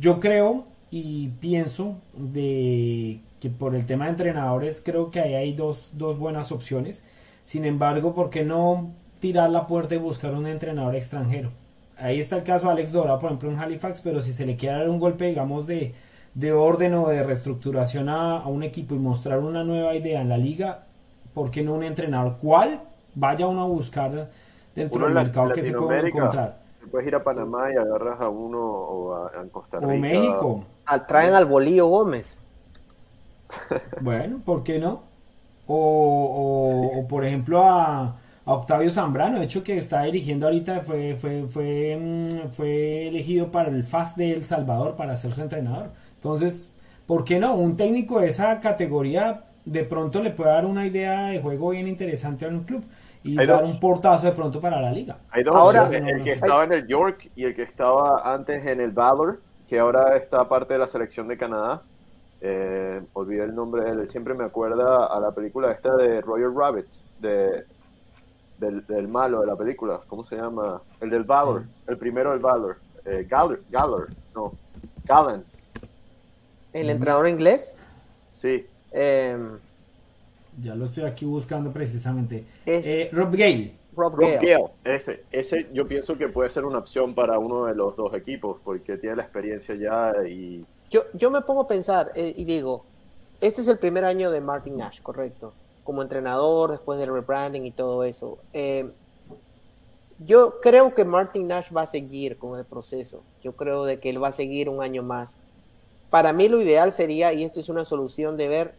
[0.00, 5.52] yo creo y pienso de que por el tema de entrenadores creo que ahí hay
[5.54, 7.04] dos, dos buenas opciones.
[7.44, 8.90] Sin embargo, ¿por qué no
[9.20, 11.50] tirar la puerta y buscar un entrenador extranjero?
[11.98, 14.56] Ahí está el caso de Alex Dora, por ejemplo, en Halifax, pero si se le
[14.56, 15.94] quiere dar un golpe, digamos, de,
[16.36, 20.28] de orden o de reestructuración a, a un equipo y mostrar una nueva idea en
[20.30, 20.86] la liga,
[21.34, 22.38] ¿por qué no un entrenador?
[22.40, 22.82] ¿Cuál?
[23.14, 24.30] Vaya uno a buscar
[24.76, 26.60] dentro Uno del mercado que se puede encontrar.
[26.90, 29.88] Puedes ir a Panamá y agarras a uno o a, a Costa Rica.
[29.88, 30.66] O México.
[30.84, 32.28] Ah, traen al Bolillo Gómez.
[33.98, 35.02] Bueno, ¿por qué no?
[35.66, 38.04] O, o- o, por ejemplo a,
[38.44, 43.50] a Octavio Zambrano, de hecho que está dirigiendo ahorita, fue, fue, fue, mm, fue elegido
[43.50, 45.92] para el FAS de El Salvador para ser su entrenador.
[46.16, 46.70] Entonces,
[47.06, 47.54] ¿por qué no?
[47.54, 51.88] Un técnico de esa categoría de pronto le puede dar una idea de juego bien
[51.88, 52.84] interesante a un club
[53.24, 53.70] y Hay dar dos.
[53.70, 55.18] un portazo de pronto para la liga.
[55.30, 58.80] Hay dos Ahora- el que estaba en el York y el que estaba antes en
[58.80, 61.82] el Valor, que ahora está parte de la selección de Canadá.
[62.40, 66.20] Eh, olvidé el nombre de él, él siempre me acuerda a la película esta de
[66.20, 66.86] Roger Rabbit,
[67.18, 67.64] de,
[68.58, 70.80] del, del malo de la película, ¿cómo se llama?
[71.00, 74.52] El del Valor, el primero del Valor, eh, Galler, Galler, no,
[75.04, 75.44] Gallen,
[76.80, 77.76] El entrenador inglés.
[78.34, 79.36] sí, eh,
[80.62, 82.44] Ya lo estoy aquí buscando precisamente.
[82.64, 83.74] Es- Eh, Rob Gale.
[83.94, 84.52] Rob Rob Gale.
[84.52, 88.14] Gale, ese, ese yo pienso que puede ser una opción para uno de los dos
[88.14, 92.44] equipos, porque tiene la experiencia ya y Yo, yo me pongo a pensar eh, y
[92.44, 92.84] digo,
[93.40, 95.52] este es el primer año de Martin Nash, correcto.
[95.84, 98.38] Como entrenador, después del rebranding y todo eso.
[98.52, 98.90] Eh,
[100.24, 103.22] yo creo que Martin Nash va a seguir con el proceso.
[103.42, 105.36] Yo creo de que él va a seguir un año más.
[106.10, 108.74] Para mí lo ideal sería, y esto es una solución, de ver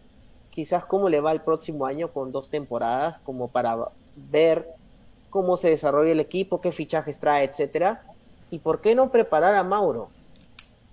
[0.50, 3.78] quizás cómo le va el próximo año con dos temporadas, como para
[4.16, 4.68] ver
[5.30, 8.04] cómo se desarrolla el equipo, qué fichajes trae, etcétera.
[8.50, 10.10] Y por qué no preparar a Mauro.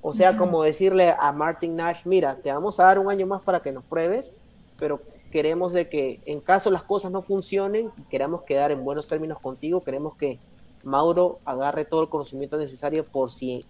[0.03, 3.41] O sea, como decirle a Martin Nash, mira, te vamos a dar un año más
[3.41, 4.35] para que nos pruebes,
[4.79, 5.01] pero
[5.33, 9.83] queremos de que en caso las cosas no funcionen, queremos quedar en buenos términos contigo,
[9.83, 10.39] queremos que
[10.85, 13.65] Mauro agarre todo el conocimiento necesario por si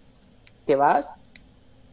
[0.65, 1.15] te vas,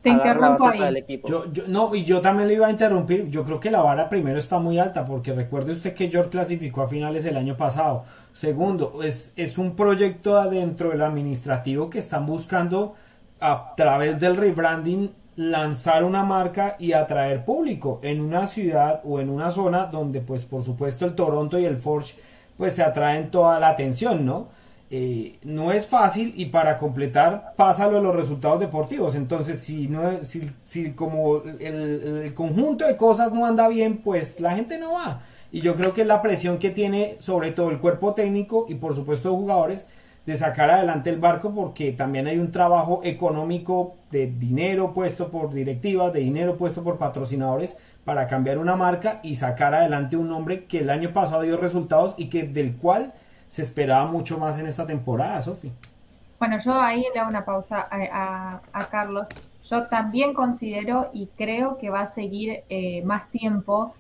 [0.03, 0.98] Te interrumpo ahí.
[1.24, 3.28] Yo, yo- no, y yo también le iba a interrumpir.
[3.30, 6.82] Yo creo que la vara primero está muy alta, porque recuerde usted que York clasificó
[6.82, 8.05] a finales el año pasado.
[8.32, 12.94] Segundo, es, es un proyecto adentro del administrativo que están buscando
[13.40, 19.30] a través del rebranding lanzar una marca y atraer público en una ciudad o en
[19.30, 22.14] una zona donde pues por supuesto el Toronto y el Forge
[22.57, 24.48] pues se atraen toda la atención, ¿no?
[24.95, 29.14] Eh, no es fácil y para completar pásalo de los resultados deportivos.
[29.14, 34.55] Entonces si no si, si como el, conjunto de cosas no anda bien pues la
[34.55, 35.22] gente no va.
[35.51, 38.95] Y yo creo que la presión que tiene sobre todo el cuerpo técnico y por
[38.95, 39.86] supuesto los jugadores
[40.26, 45.55] de sacar adelante el barco porque también hay un trabajo económico de dinero puesto por
[45.55, 50.66] directivas, de dinero puesto por patrocinadores para cambiar una marca y sacar adelante un nombre
[50.66, 53.14] que el año pasado dio resultados y que del cual
[53.53, 55.70] se esperaba mucho más en esta temporada, Sofi.
[56.38, 59.28] Bueno, yo ahí le hago una pausa a, a- a Carlos.
[59.64, 63.94] Yo también considero y creo que va a seguir eh, más tiempo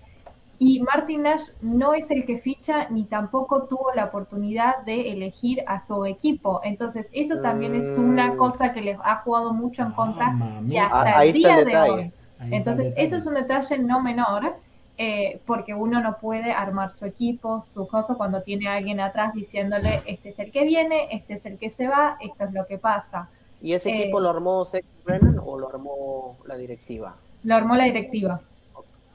[0.58, 5.62] y Martin Nash no es el que ficha ni tampoco tuvo la oportunidad de elegir
[5.66, 6.60] a su equipo.
[6.64, 8.36] Entonces, eso también es una Mm.
[8.36, 10.34] cosa que les ha jugado mucho en Ah, contra
[10.68, 12.12] y hasta Ah, ahí el está día el de hoy.
[12.40, 14.56] Ahí está el Entonces, eso es un detalle no menor,
[14.98, 19.34] eh, porque uno no puede armar su equipo, su cosa, cuando tiene a alguien atrás
[19.34, 22.66] diciéndole, este es el que viene, este es el que se va, esto es lo
[22.66, 23.30] que pasa.
[23.60, 27.22] ¿Y ese Eh, equipo lo armó Seth Brennan o lo armó la directiva?
[27.42, 28.40] Lo armó la directiva.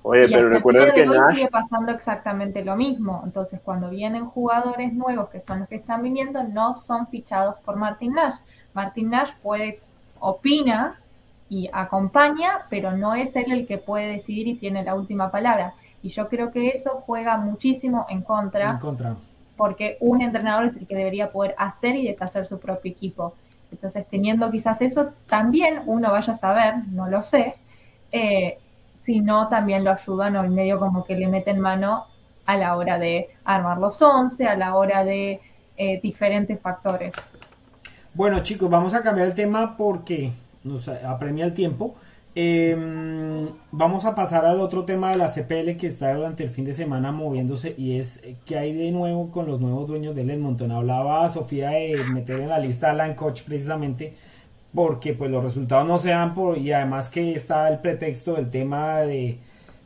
[0.01, 3.21] Oye, Y pero recuerden que hoy Nash, sigue pasando exactamente lo mismo.
[3.25, 7.75] Entonces, cuando vienen jugadores nuevos, que son los que están viniendo, no son fichados por
[7.77, 8.35] Martin Nash.
[8.73, 9.81] Martin Nash puede,
[10.19, 11.01] opina
[11.49, 15.73] y acompaña, pero no es él el que puede decidir y tiene la última palabra.
[16.03, 19.15] Y yo creo que eso juega muchísimo en contra En contra.
[19.55, 23.33] porque un entrenador es el que debería poder hacer y deshacer su propio equipo.
[23.71, 27.55] Entonces, teniendo quizás eso, también uno vaya a saber, no lo sé,
[28.11, 28.59] eh,
[28.95, 32.05] si no también lo ayudan o el medio como que le meten mano
[32.45, 35.39] a la hora de armar los 11, a la hora de
[35.77, 37.13] eh, diferentes factores.
[38.13, 40.31] Bueno, chicos, vamos a cambiar el tema porque
[40.67, 41.95] nos apremia el tiempo.
[42.39, 42.77] Eh,
[43.71, 46.75] vamos a pasar al otro tema de la CPL que está durante el fin de
[46.75, 50.71] semana moviéndose y es eh, qué hay de nuevo con los nuevos dueños del Edmonton.
[50.71, 54.13] Hablaba Sofía de meter en la lista a Alan Koch precisamente
[54.71, 58.51] porque pues los resultados no se dan por y además que está el pretexto del
[58.51, 59.39] tema de,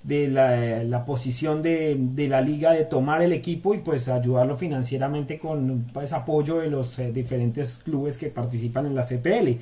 [0.03, 5.85] la, posición de, de la liga de tomar el equipo y pues ayudarlo financieramente con
[5.93, 9.57] pues, apoyo de los eh, diferentes clubes que participan en la CPL.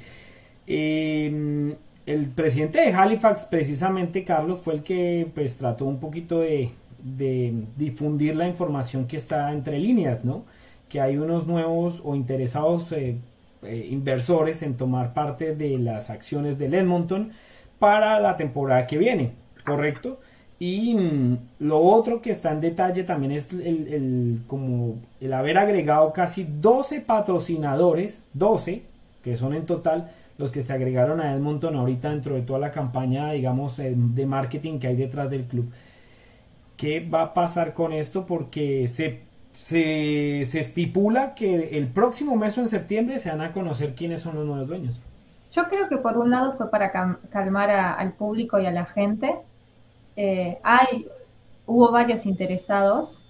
[0.72, 6.70] Eh, el presidente de Halifax, precisamente Carlos, fue el que pues trató un poquito de,
[7.76, 10.43] difundir la información que está entre líneas, ¿no?
[10.89, 13.17] Que hay unos nuevos o interesados eh,
[13.63, 17.32] eh, inversores en tomar parte de las acciones del Edmonton
[17.80, 19.32] para la temporada que viene,
[19.65, 20.20] ¿correcto?
[20.59, 27.01] Y mm, lo otro que está en detalle también es el haber agregado casi 12
[27.01, 28.84] patrocinadores, 12,
[29.24, 32.71] que son en total los que se agregaron a Edmonton ahorita dentro de toda la
[32.71, 35.69] campaña, digamos, eh, de marketing que hay detrás del club.
[36.77, 38.25] ¿Qué va a pasar con esto?
[38.25, 39.19] Porque se,
[39.57, 44.21] se, se estipula que el próximo mes o en septiembre se van a conocer quiénes
[44.21, 45.01] son los nuevos dueños.
[45.51, 46.91] Yo creo que por un lado fue para
[47.29, 49.35] calmar al público y a la gente.
[50.15, 51.05] Eh, hay,
[51.65, 53.25] hubo varios interesados,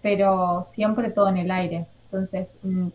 [0.00, 1.86] pero siempre todo en el aire.
[2.04, 2.88] Entonces, mm,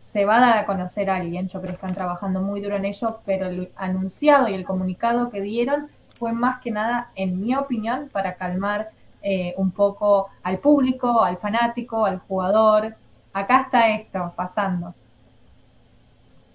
[0.00, 2.76] se va a dar a conocer a alguien, yo creo que están trabajando muy duro
[2.76, 5.88] en ello, pero el anunciado y el comunicado que dieron
[6.18, 8.90] fue más que nada, en mi opinión, para calmar
[9.22, 12.94] eh, un poco al público, al fanático, al jugador.
[13.32, 14.94] Acá está esto pasando.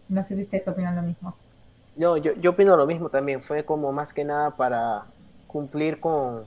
[0.09, 1.33] No sé si ustedes opinan lo mismo.
[1.95, 3.41] No, yo, yo opino lo mismo también.
[3.41, 5.05] Fue como más que nada para
[5.47, 6.43] cumplir con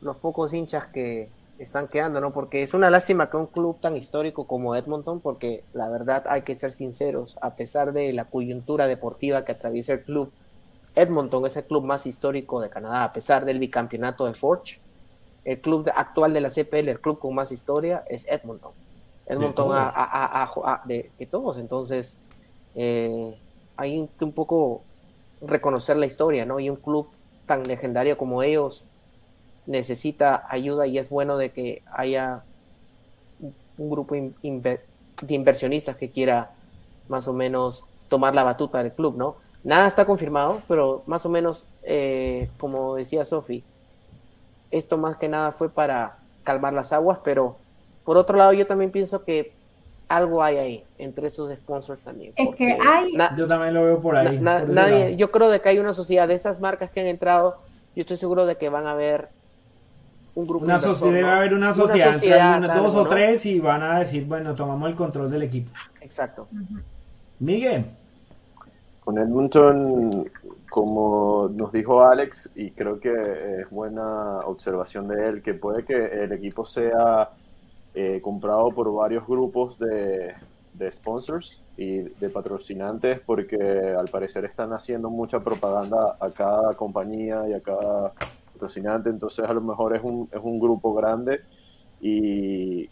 [0.00, 1.28] los pocos hinchas que
[1.58, 2.32] están quedando, ¿no?
[2.32, 6.42] Porque es una lástima que un club tan histórico como Edmonton, porque la verdad hay
[6.42, 10.32] que ser sinceros, a pesar de la coyuntura deportiva que atraviesa el club,
[10.94, 14.80] Edmonton es el club más histórico de Canadá, a pesar del bicampeonato de Forge.
[15.44, 18.72] El club actual de la CPL, el club con más historia, es Edmonton.
[19.26, 19.74] Edmonton todos.
[19.76, 22.18] a- a- a- a- a- de, de todos, entonces
[22.74, 23.36] eh,
[23.76, 24.82] hay que un poco
[25.40, 26.60] reconocer la historia, ¿no?
[26.60, 27.08] Y un club
[27.46, 28.86] tan legendario como ellos
[29.66, 32.42] necesita ayuda y es bueno de que haya
[33.40, 33.54] un-
[33.90, 34.80] grupo in- de
[35.28, 36.50] inversionistas que quiera
[37.08, 39.36] más o menos tomar la batuta del club, ¿no?
[39.64, 43.64] Nada está confirmado, pero más o menos, eh, como decía Sofi,
[44.70, 47.56] esto más que nada fue para calmar las aguas, pero
[48.04, 49.52] por otro lado yo también pienso que
[50.08, 52.32] algo hay ahí entre esos sponsors también.
[52.36, 54.38] Es porque que hay- Yo también lo veo por ahí.
[54.38, 55.16] na- por ese nadie, lado.
[55.16, 57.56] yo creo de que hay una sociedad de esas marcas que han entrado,
[57.96, 59.28] yo estoy seguro de que van a haber
[60.36, 61.16] un grupo Una inversor, sociedad, ¿no?
[61.16, 63.08] debe haber una sociedad, algo, dos o ¿no?
[63.08, 65.70] tres y van a decir, bueno, tomamos el control del equipo.
[66.02, 66.46] Exacto.
[67.38, 67.86] Miguel,
[69.02, 70.30] Con Edmonton,
[70.68, 75.94] como nos dijo Alex, y creo que es buena observación de él, que puede que
[75.94, 77.30] el equipo sea
[77.94, 80.34] eh, comprado por varios grupos de,
[80.74, 83.56] de sponsors y de patrocinantes, porque
[83.98, 88.12] al parecer están haciendo mucha propaganda a cada compañía y a cada
[89.10, 91.40] entonces a lo mejor es un, es un grupo grande
[92.00, 92.90] y,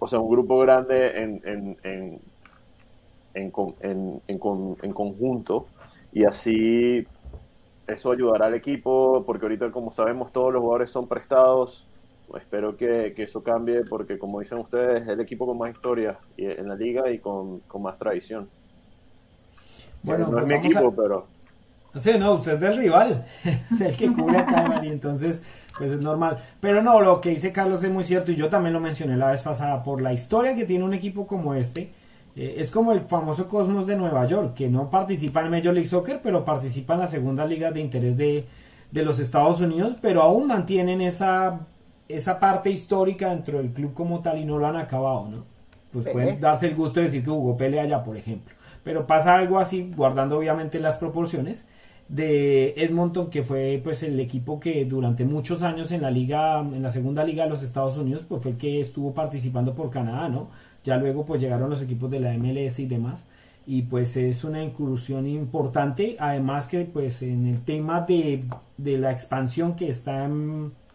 [0.00, 2.20] o sea, un grupo grande en, en, en
[3.34, 5.66] en, con- en, en con- en conjunto
[6.12, 7.06] y así
[7.86, 11.90] eso ayudará al equipo porque ahorita como sabemos todos los jugadores son prestados.
[12.36, 16.18] Espero que, que eso cambie porque como dicen ustedes es el equipo con más historia
[16.36, 18.50] en la liga y con, con más tradición.
[20.02, 21.35] Bueno, no es pues mi equipo a- pero
[21.98, 25.40] Sí, no, usted es del rival, es el que cubre a Calvary, entonces,
[25.78, 26.38] pues es normal.
[26.60, 29.30] Pero no, lo que dice Carlos es muy cierto y yo también lo mencioné la
[29.30, 31.92] vez pasada, por la historia que tiene un equipo como este,
[32.36, 35.88] eh, es como el famoso Cosmos de Nueva York, que no participa en Major League
[35.88, 38.44] Soccer, pero participa en la segunda liga de interés de,
[38.90, 41.60] de los Estados Unidos, pero aún mantienen esa,
[42.08, 45.44] esa parte histórica dentro del club como tal y no lo han acabado, ¿no?
[45.92, 48.54] Pues pueden darse el gusto de decir que jugó pelea allá, por ejemplo.
[48.86, 51.66] Pero pasa algo así, guardando obviamente las proporciones
[52.08, 56.84] de Edmonton, que fue pues el equipo que durante muchos años en la liga, en
[56.84, 60.28] la segunda liga de los Estados Unidos, pues fue el que estuvo participando por Canadá,
[60.28, 60.50] ¿no?
[60.84, 63.26] Ya luego pues llegaron los equipos de la MLS y demás.
[63.66, 68.44] Y pues es una incursión importante, además que pues en el tema de,
[68.76, 70.30] de la expansión que está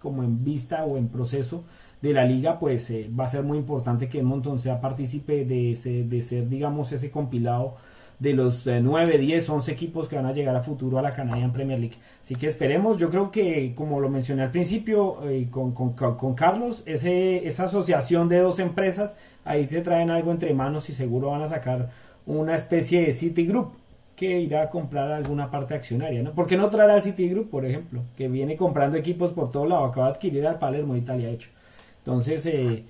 [0.01, 1.65] como en vista o en proceso
[2.01, 5.73] de la liga, pues eh, va a ser muy importante que Edmonton sea partícipe de,
[5.73, 7.75] ese, de ser, digamos, ese compilado
[8.21, 11.51] de los 9, 10, 11 equipos que van a llegar a futuro a la Canadian
[11.51, 11.95] Premier League.
[12.21, 16.35] Así que esperemos, yo creo que como lo mencioné al principio eh, con, con, con,
[16.35, 21.31] Carlos, ese, esa asociación de dos empresas, ahí se traen algo entre manos y seguro
[21.31, 21.89] van a sacar
[22.27, 23.73] una especie de Citigroup
[24.15, 26.33] que irá a comprar alguna parte accionaria, ¿no?
[26.33, 29.83] ¿Por qué no traer al Citigroup, por ejemplo, que viene comprando equipos por todo lado,
[29.85, 31.49] acaba de adquirir al Palermo Italia, hecho.
[32.01, 32.83] Entonces, eh,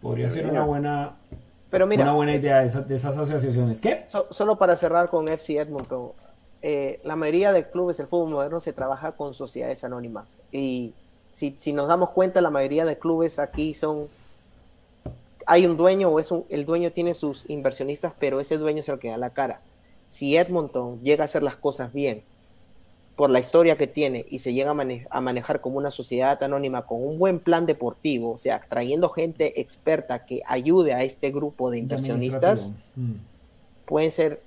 [0.00, 1.16] podría ser una buena
[1.72, 3.80] pero mira, una buena idea de, esas asociaciones.
[3.80, 4.04] ¿Qué?
[4.28, 6.12] solo para cerrar con FC Edmonton,
[6.60, 10.38] eh, la mayoría de clubes del fútbol moderno se trabaja con sociedades anónimas.
[10.52, 10.92] Y
[11.32, 14.06] si, si, nos damos cuenta, la mayoría de clubes aquí son.
[15.46, 18.88] Hay un dueño o es un, el dueño tiene sus inversionistas, pero ese dueño es
[18.90, 19.62] el que da la cara.
[20.08, 22.22] Si Edmonton llega a hacer las cosas bien,
[23.16, 27.04] por la historia que tiene y se llega a, manejar como una sociedad anónima con
[27.04, 31.78] un buen plan deportivo, o sea, trayendo gente experta que ayude a este grupo de
[31.78, 33.12] inversionistas, mm.
[33.84, 34.42] pueden ser,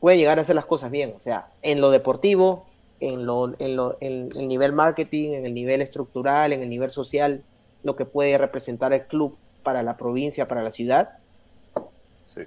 [0.00, 2.66] puede llegar a hacer las cosas bien, o sea, en lo deportivo,
[3.00, 6.90] en, lo, en, lo, en el nivel marketing, en el nivel estructural, en el nivel
[6.90, 7.42] social,
[7.84, 11.18] lo que puede representar el club para la provincia, para la ciudad.
[12.26, 12.42] Sí.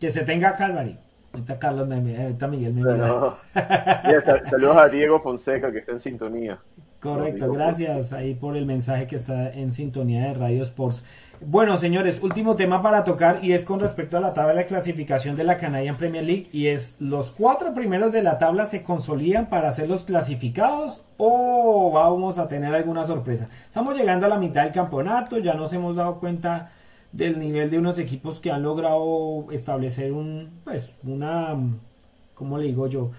[0.00, 0.98] Que se tenga Calvary.
[1.32, 2.82] Ahorita Carlos me ahorita Miguel me
[4.44, 6.58] saludos a Diego Fonseca que está en sintonía.
[7.02, 11.02] Correcto, gracias ahí por el mensaje que está en sintonía de Radio Sports.
[11.40, 15.34] Bueno, señores, último tema para tocar y es con respecto a la tabla de clasificación
[15.34, 19.46] de la Canadian Premier League y es los cuatro primeros de la tabla se consolidan
[19.46, 23.48] para ser los clasificados o vamos a tener alguna sorpresa.
[23.64, 26.70] Estamos llegando a la mitad del campeonato, ya nos hemos dado cuenta
[27.12, 31.56] del nivel de unos equipos que han logrado establecer un, pues, una,
[32.34, 33.10] ¿cómo le digo yo?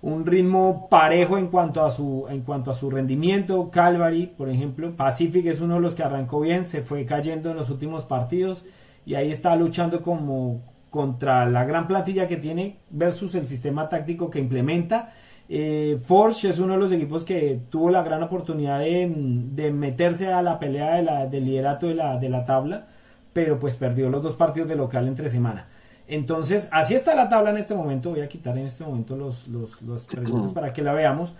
[0.00, 3.70] Un ritmo parejo en cuanto a su, en cuanto a su rendimiento.
[3.70, 7.56] Calvary, por ejemplo, Pacific es uno de los que arrancó bien, se fue cayendo en
[7.56, 8.64] los últimos partidos
[9.04, 14.30] y ahí está luchando como contra la gran plantilla que tiene versus el sistema táctico
[14.30, 15.12] que implementa.
[15.48, 20.42] Eh, Forge es uno de los equipos que tuvo la gran oportunidad de, meterse a
[20.42, 22.86] la pelea de la, del liderato de la, de la tabla
[23.38, 25.68] pero pues perdió los dos partidos de local entre semana.
[26.08, 28.10] Entonces, así está la tabla en este momento.
[28.10, 31.36] Voy a quitar en este momento los, los, los preguntas para que la veamos.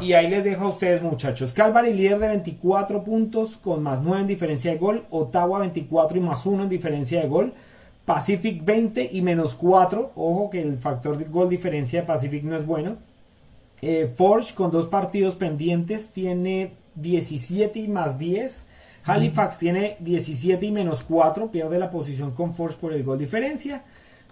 [0.00, 1.52] Y ahí les dejo a ustedes, muchachos.
[1.52, 5.06] Calvary líder de 24 puntos con más 9 en diferencia de gol.
[5.10, 7.52] Ottawa 24 y más 1 en diferencia de gol.
[8.04, 10.12] Pacific 20 y menos 4.
[10.14, 12.98] Ojo que el factor de gol diferencia de Pacific no es bueno.
[13.82, 18.66] Eh, Forge con dos partidos pendientes tiene 17 y más 10.
[19.04, 23.82] Halifax tiene 17 y menos 4, pierde la posición con Force por el gol diferencia.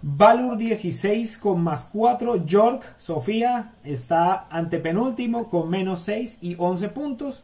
[0.01, 2.45] Valur 16 con más 4.
[2.45, 7.43] York, Sofía, está antepenúltimo con menos 6 y 11 puntos.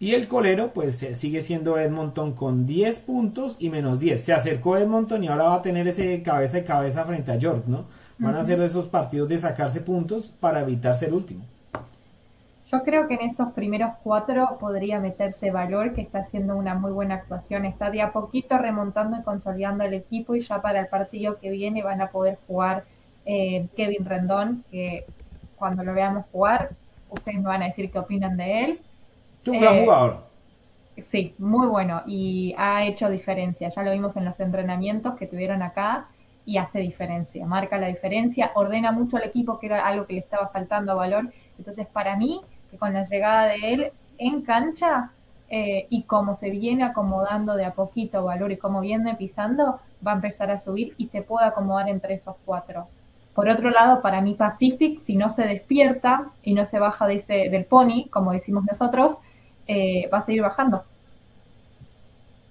[0.00, 4.22] Y el colero, pues eh, sigue siendo Edmonton con 10 puntos y menos 10.
[4.22, 7.64] Se acercó Edmonton y ahora va a tener ese cabeza de cabeza frente a York,
[7.66, 7.86] ¿no?
[8.18, 11.44] Van a hacer esos partidos de sacarse puntos para evitar ser último.
[12.70, 16.92] Yo creo que en esos primeros cuatro podría meterse Valor, que está haciendo una muy
[16.92, 17.64] buena actuación.
[17.64, 21.48] Está de a poquito remontando y consolidando el equipo y ya para el partido que
[21.50, 22.84] viene van a poder jugar
[23.24, 25.06] eh, Kevin Rendón, que
[25.56, 26.70] cuando lo veamos jugar,
[27.08, 28.80] ustedes me van a decir qué opinan de él.
[29.42, 30.26] Es un gran eh, jugador.
[30.98, 33.70] Sí, muy bueno y ha hecho diferencia.
[33.70, 36.08] Ya lo vimos en los entrenamientos que tuvieron acá
[36.44, 40.20] y hace diferencia, marca la diferencia, ordena mucho al equipo, que era algo que le
[40.20, 41.30] estaba faltando a Valor.
[41.58, 42.40] Entonces, para mí,
[42.70, 45.12] que con la llegada de él en cancha
[45.50, 50.12] eh, y como se viene acomodando de a poquito Valor y como viene pisando, va
[50.12, 52.88] a empezar a subir y se puede acomodar entre esos cuatro.
[53.34, 57.14] Por otro lado, para mí Pacific, si no se despierta y no se baja de
[57.14, 59.16] ese, del pony, como decimos nosotros,
[59.66, 60.82] eh, va a seguir bajando.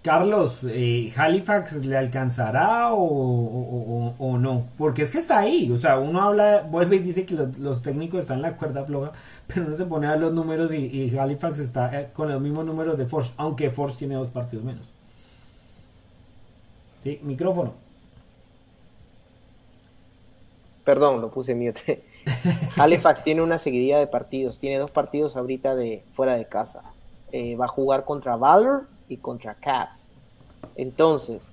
[0.03, 4.67] Carlos, eh, ¿Halifax le alcanzará o, o- o- o no?
[4.77, 7.81] Porque es que está ahí, o sea, uno habla, vuelve y dice que los, los
[7.81, 9.11] técnicos están en la cuerda floja,
[9.47, 12.41] pero uno se pone a ver los números y, y Halifax está eh, con los
[12.41, 14.93] mismos números de Force, aunque Force tiene dos partidos menos.
[17.03, 17.73] Sí, micrófono.
[20.83, 22.03] Perdón, lo puse mute.
[22.77, 24.59] Halifax tiene una seguidilla de partidos.
[24.59, 26.81] Tiene dos partidos ahorita de fuera de casa.
[27.31, 30.09] Eh, va a jugar contra Valor y contra Cavs.
[30.75, 31.51] Entonces,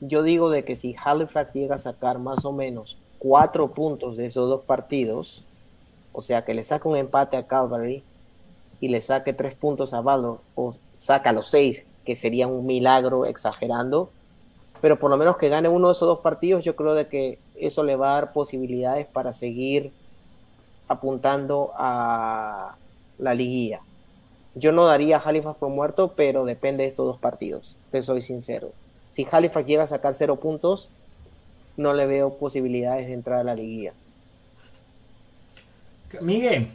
[0.00, 4.26] yo digo de que si Halifax llega a sacar más o menos cuatro puntos de
[4.26, 5.44] esos dos partidos,
[6.12, 8.02] o sea que le saca un empate a Calvary
[8.80, 13.26] y le saque tres puntos a Valor, o saca los seis, que sería un milagro
[13.26, 14.10] exagerando,
[14.80, 17.38] pero por lo menos que gane uno de esos dos partidos, yo creo de que
[17.54, 19.92] eso le va a dar posibilidades para seguir
[20.88, 22.74] apuntando a
[23.18, 23.82] la liguilla.
[24.54, 28.22] Yo no daría a Halifax por muerto, pero depende de estos dos partidos, te soy
[28.22, 28.70] sincero.
[29.10, 30.90] Si Halifax llega a sacar cero puntos,
[31.76, 33.94] no le veo posibilidades de entrar a la liguilla.
[36.20, 36.68] Miguel,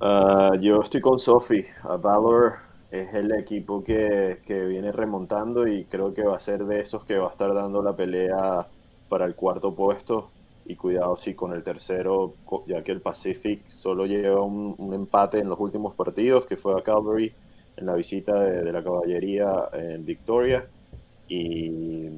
[0.00, 1.66] Ah, yo estoy con Sophie.
[1.82, 2.54] A Valor
[2.90, 7.04] es el equipo que, que viene remontando y creo que va a ser de esos
[7.04, 8.66] que va a estar dando la pelea
[9.08, 10.32] para el cuarto puesto.
[10.70, 12.34] Y cuidado si con el tercero,
[12.66, 16.82] ya que el Pacific solo lleva un, empate en los últimos partidos, que fue a
[16.82, 17.32] Calvary
[17.76, 20.64] en la visita de, la caballería en Victoria.
[21.28, 22.08] Y,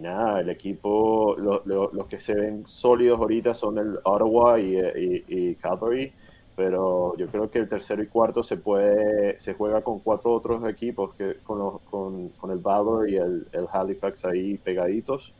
[0.00, 4.76] nada, el equipo, lo- lo- los que se ven sólidos ahorita son el Ottawa y,
[4.78, 6.12] y, y Calvary
[6.56, 10.68] pero yo creo que el tercero y cuarto se puede se juega con cuatro otros
[10.68, 11.80] equipos que con,
[12.50, 15.32] el Valor y el, el Halifax ahí pegaditos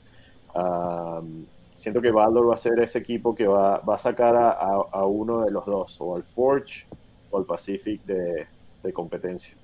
[0.54, 1.46] Um,
[1.80, 5.06] siento que Valor va a ser ese equipo que va, va a sacar a, a-
[5.06, 6.86] uno de los dos o al Forge
[7.30, 8.46] o al Pacific de,
[8.82, 9.56] de competencia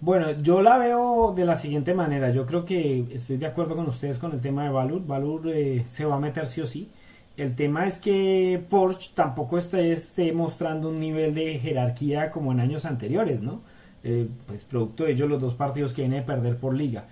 [0.00, 2.30] Bueno, yo la veo de la siguiente manera.
[2.30, 5.06] Yo creo que estoy de acuerdo con ustedes con el tema de Valur.
[5.06, 6.90] Valur eh, se va a meter sí o sí.
[7.36, 12.60] El tema es que Forge tampoco está, esté mostrando un nivel de jerarquía como en
[12.60, 13.62] años anteriores, ¿no?
[14.04, 17.06] Eh, pues producto de ello los dos partidos que viene de perder por liga.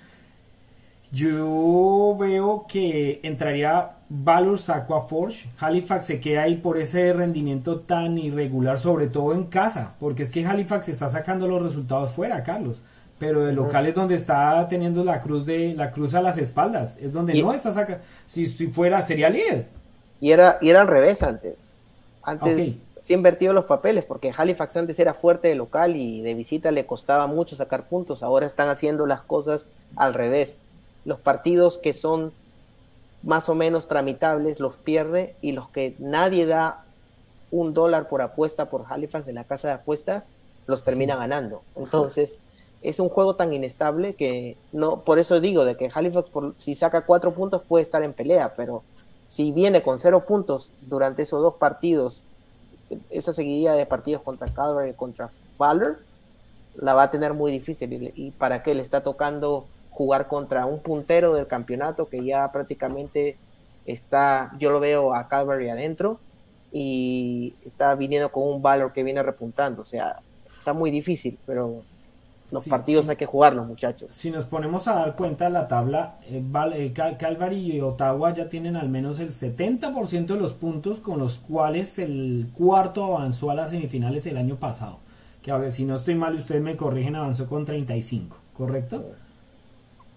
[1.12, 5.48] Yo veo que entraría Valor saco a Forge.
[5.58, 10.30] Halifax se queda ahí por ese rendimiento tan irregular, sobre todo en casa, porque es
[10.30, 12.82] que Halifax está sacando los resultados fuera, Carlos.
[13.18, 16.96] Pero el local es donde está teniendo la cruz de la cruz a las espaldas,
[17.00, 18.02] es donde Y- no está sacando.
[18.26, 19.66] Si, si fuera sería líder.
[20.20, 21.58] Y era, y era al revés antes.
[22.22, 22.76] Antes Ok.
[23.02, 26.86] se invertido los papeles, porque Halifax antes era fuerte de local y de visita le
[26.86, 28.22] costaba mucho sacar puntos.
[28.22, 30.58] Ahora están haciendo las cosas al revés.
[31.11, 32.32] Los partidos que son
[33.24, 36.84] más o menos tramitables los pierde y los que nadie da
[37.50, 40.28] un dólar por apuesta por Halifax en la casa de apuestas
[40.68, 41.62] los termina ganando.
[41.74, 42.36] Entonces
[42.80, 46.76] es un juego tan inestable que no, por eso digo de que Halifax por, si
[46.76, 48.84] saca cuatro puntos puede estar en pelea, pero
[49.26, 52.22] si viene con cero puntos durante esos dos partidos,
[53.11, 55.98] esa seguidilla de partidos contra Calvary y contra Valor,
[56.76, 57.92] la va a tener muy difícil.
[57.92, 62.51] Y, y para qué le está tocando jugar contra un puntero del campeonato que ya
[62.53, 63.36] prácticamente
[63.84, 66.20] está, yo lo veo a Calvary adentro
[66.72, 69.82] y está viniendo con un Valor que viene repuntando.
[69.82, 70.22] O sea,
[70.55, 71.82] está muy difícil, pero
[72.51, 73.11] los Sí, partidos sí.
[73.11, 74.14] hay que jugarlos, muchachos.
[74.14, 77.80] Si nos ponemos a dar cuenta de la tabla, eh, Val- eh, Cal- Calvary y
[77.80, 83.05] Ottawa ya tienen al menos el 70% de los puntos con los cuales el cuarto
[83.05, 84.99] avanzó a las semifinales el año pasado.
[85.43, 89.05] Que a ver, si no estoy mal, ustedes me corrigen, avanzó con 35, ¿correcto?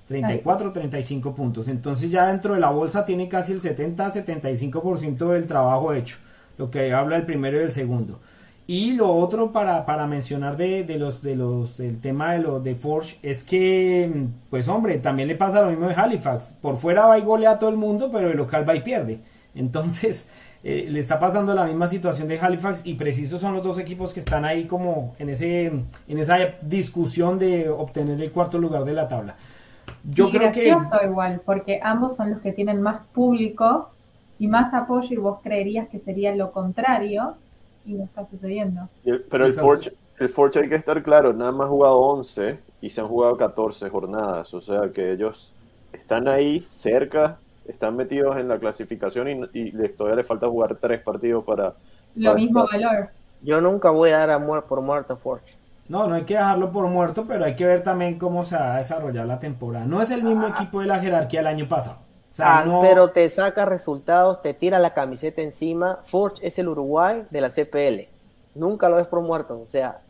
[0.07, 1.67] 34, 35 puntos.
[1.67, 6.17] Entonces ya dentro de la bolsa tiene casi el 70-75% del trabajo hecho.
[6.57, 8.19] Lo que habla el primero y el segundo.
[8.65, 12.63] Y lo otro para, para mencionar de, de los de los del tema de los
[12.63, 16.55] de Forge es que pues hombre, también le pasa lo mismo de Halifax.
[16.61, 19.19] Por fuera va y golea a todo el mundo, pero el local va y pierde.
[19.53, 20.29] Entonces,
[20.63, 24.13] eh, le está pasando la misma situación de Halifax y precisos son los dos equipos
[24.13, 28.93] que están ahí como en ese en esa discusión de obtener el cuarto lugar de
[28.93, 29.35] la tabla.
[30.03, 33.89] Yo y creo que gracioso igual, porque ambos son los que tienen más público
[34.39, 37.35] y más apoyo y vos creerías que sería lo contrario
[37.85, 38.89] y no está sucediendo.
[39.29, 42.89] Pero el Forge, el Forge hay que estar claro, nada más ha jugado 11 y
[42.89, 45.53] se han jugado 14 jornadas, o sea que ellos
[45.93, 50.75] están ahí cerca, están metidos en la clasificación y, y les- todavía le falta jugar
[50.75, 51.73] tres partidos para...
[52.15, 53.09] Lo para mismo estar- valor.
[53.41, 55.53] Yo nunca voy a dar a muer- por muerto a Forge.
[55.87, 58.75] No, no hay que dejarlo por muerto, pero hay que ver también cómo se va
[58.75, 59.85] a desarrollar la temporada.
[59.85, 61.99] No es el mismo equipo de la jerarquía del año pasado.
[62.31, 62.81] O sea, Ah, no...
[62.81, 66.01] Pero te saca resultados, te tira la camiseta encima.
[66.05, 68.09] Forge es el Uruguay de la CPL.
[68.55, 69.61] Nunca lo ves por muerto.
[69.61, 70.01] O sea,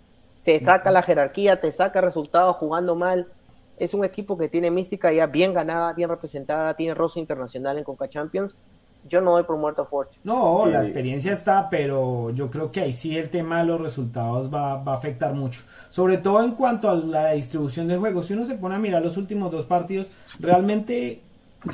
[0.44, 3.32] te saca la jerarquía, te saca resultados jugando mal.
[3.78, 7.84] es un equipo que tiene mística ya bien ganada, bien representada, tiene rosa internacional en
[7.84, 8.56] Conca Champions.
[9.10, 10.18] Yo no doy por muerto a Forge.
[10.24, 14.54] No, la experiencia está, pero yo creo que ahí sí el tema de los resultados
[14.54, 15.62] va, va, a afectar mucho.
[15.90, 18.24] Sobre todo en cuanto a la distribución de juego.
[18.24, 20.08] Si uno se pone a mirar los últimos dos partidos,
[20.40, 21.22] realmente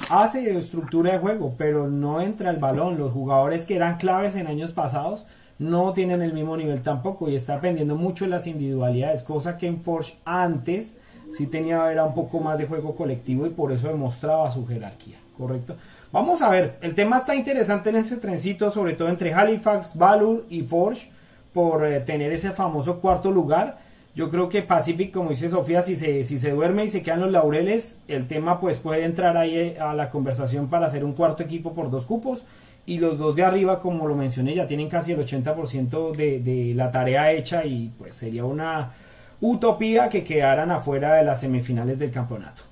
[0.09, 2.97] hace estructura de juego, pero no entra el balón.
[2.97, 5.25] Los jugadores que eran claves en años pasados
[5.59, 9.67] no tienen el mismo nivel tampoco y está dependiendo mucho de las individualidades, cosa que
[9.67, 10.95] en Forge antes
[11.31, 15.17] sí tenía era un poco más de juego colectivo y por eso demostraba su jerarquía,
[15.37, 15.75] ¿correcto?
[16.11, 20.43] Vamos a ver, el tema está interesante en ese trencito, sobre todo entre Halifax, Valur
[20.49, 21.11] y Forge,
[21.53, 23.77] por eh, tener ese famoso cuarto lugar.
[24.15, 27.21] Yo creo que Pacific, como dice Sofía, si se, si se duerme y se quedan
[27.21, 31.13] los laureles, el tema pues puede entrar ahí eh, a la conversación para hacer un
[31.13, 32.43] cuarto equipo por dos cupos.
[32.87, 36.73] Y los dos de arriba, como lo mencioné, ya tienen casi el 80% de, de
[36.73, 38.93] la tarea hecha y pues sería una
[39.41, 42.63] utopía que quedaran afuera de las semifinales del campeonato.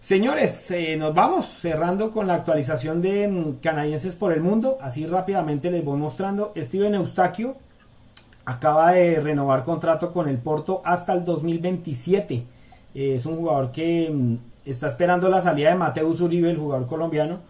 [0.00, 4.78] Señores, nos vamos cerrando con la actualización de mm, canadienses por el mundo.
[4.80, 6.54] Así rápidamente les voy mostrando.
[6.56, 7.56] Steven Eustaquio
[8.46, 12.34] acaba de renovar contrato con el Porto hasta el 2027.
[12.94, 16.86] Eh, es un jugador que mm, está esperando la salida de Mateus Uribe, el jugador
[16.86, 17.40] colombiano,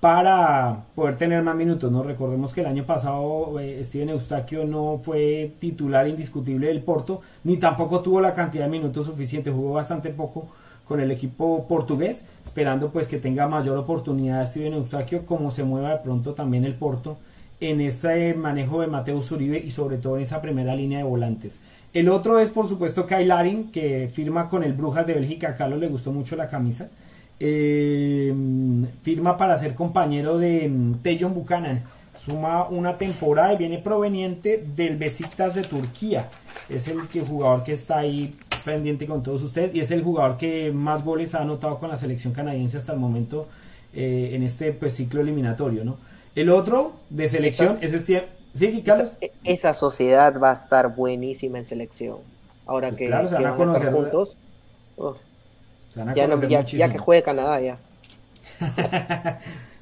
[0.00, 1.92] para poder tener más minutos.
[1.92, 2.02] ¿no?
[2.02, 7.58] Recordemos que el año pasado eh, Steven Eustaquio no fue titular indiscutible del Porto, ni
[7.58, 10.48] tampoco tuvo la cantidad de minutos suficiente, jugó bastante poco
[10.88, 15.90] con el equipo portugués, esperando pues que tenga mayor oportunidad Steven Eustaquio, como se mueva
[15.90, 17.18] de pronto también el Porto
[17.60, 21.60] en ese manejo de Mateus Uribe y sobre todo en esa primera línea de volantes.
[21.92, 25.54] El otro es por supuesto Kyle Larin, que firma con el Brujas de Bélgica, a
[25.56, 26.88] Carlos le gustó mucho la camisa.
[27.40, 28.34] Eh,
[29.02, 31.82] firma para ser compañero de mm, Tejon Buchanan.
[32.18, 36.28] Suma una temporada y viene proveniente del Besiktas de Turquía.
[36.68, 38.34] Es el que, jugador que está ahí
[38.72, 41.96] pendiente con todos ustedes y es el jugador que más goles ha anotado con la
[41.96, 43.46] selección canadiense hasta el momento
[43.94, 45.84] eh, en este pues, ciclo eliminatorio.
[45.84, 45.96] ¿no?
[46.34, 48.28] El otro de selección es este.
[48.54, 49.12] ¿Sí, Carlos?
[49.20, 52.18] Esa, esa, sociedad va a estar buenísima en selección.
[52.66, 54.36] Ahora Pues que, claro, que van a a estar conocer- juntos.
[55.94, 57.78] ya, no- conocer ya- que juegue Canadá ya.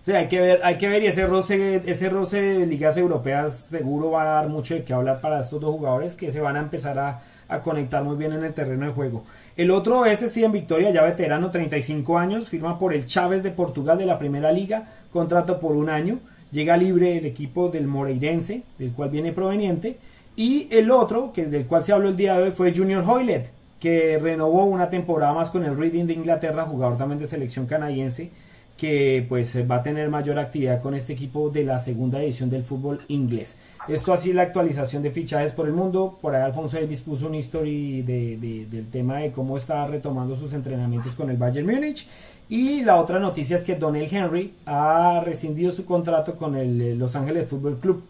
[0.08, 4.12] Hay que ver, hay que ver y ese roce, ese roce de ligas europeas seguro
[4.12, 6.60] va a dar mucho de qué hablar para estos dos jugadores que se van a
[6.60, 9.24] empezar a, a conectar muy bien en el terreno de juego.
[9.56, 13.98] El otro es Steven Victoria, ya veterano, 35 años, firma por el Chávez de Portugal
[13.98, 16.20] de la Primera Liga, contrato por un año,
[16.52, 19.98] llega libre del equipo del Moreirense, del cual viene proveniente,
[20.36, 23.50] y el otro, que del cual se habló el día de hoy, fue Junior Hoylett,
[23.80, 28.30] que renovó una temporada más con el Reading de Inglaterra, jugador también de selección canadiense,
[28.76, 32.62] que pues va a tener mayor actividad con este equipo de la segunda división del
[32.62, 33.58] fútbol inglés.
[33.88, 36.18] Esto así la actualización de fichajes por el mundo.
[36.20, 40.34] Por ahí Alfonso Davis puso un history de, de- del tema de cómo está retomando
[40.36, 42.06] sus entrenamientos con el Bayern Múnich.
[42.48, 46.94] Y la otra noticia es que Donnell Henry ha rescindido su contrato con el eh,
[46.94, 48.02] Los Ángeles Fútbol Club.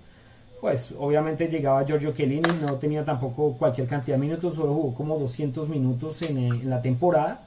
[0.61, 5.19] Pues obviamente llegaba Giorgio Chiellini, no tenía tampoco cualquier cantidad de minutos, solo jugó como
[5.19, 7.43] 200 minutos eh, en la temporada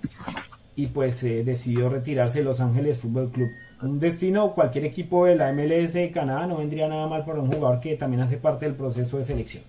[0.80, 3.49] y pues eh, decidió retirarse de Los Ángeles Fútbol Club.
[3.82, 7.51] Un destino, cualquier equipo de la MLS de Canadá no vendría nada mal para un
[7.51, 9.61] jugador que también hace parte del proceso de selección.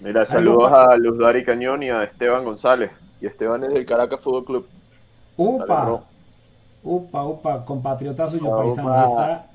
[0.00, 2.90] Mira, saludos a Luz Dari Cañón y a Esteban González.
[3.22, 4.66] Y Esteban es del Caracas Fútbol Club.
[5.38, 6.02] Upa,
[6.82, 8.92] upa, upa, compatriota suyo Upa, paisano.
[8.92, 9.46] Ahí, está,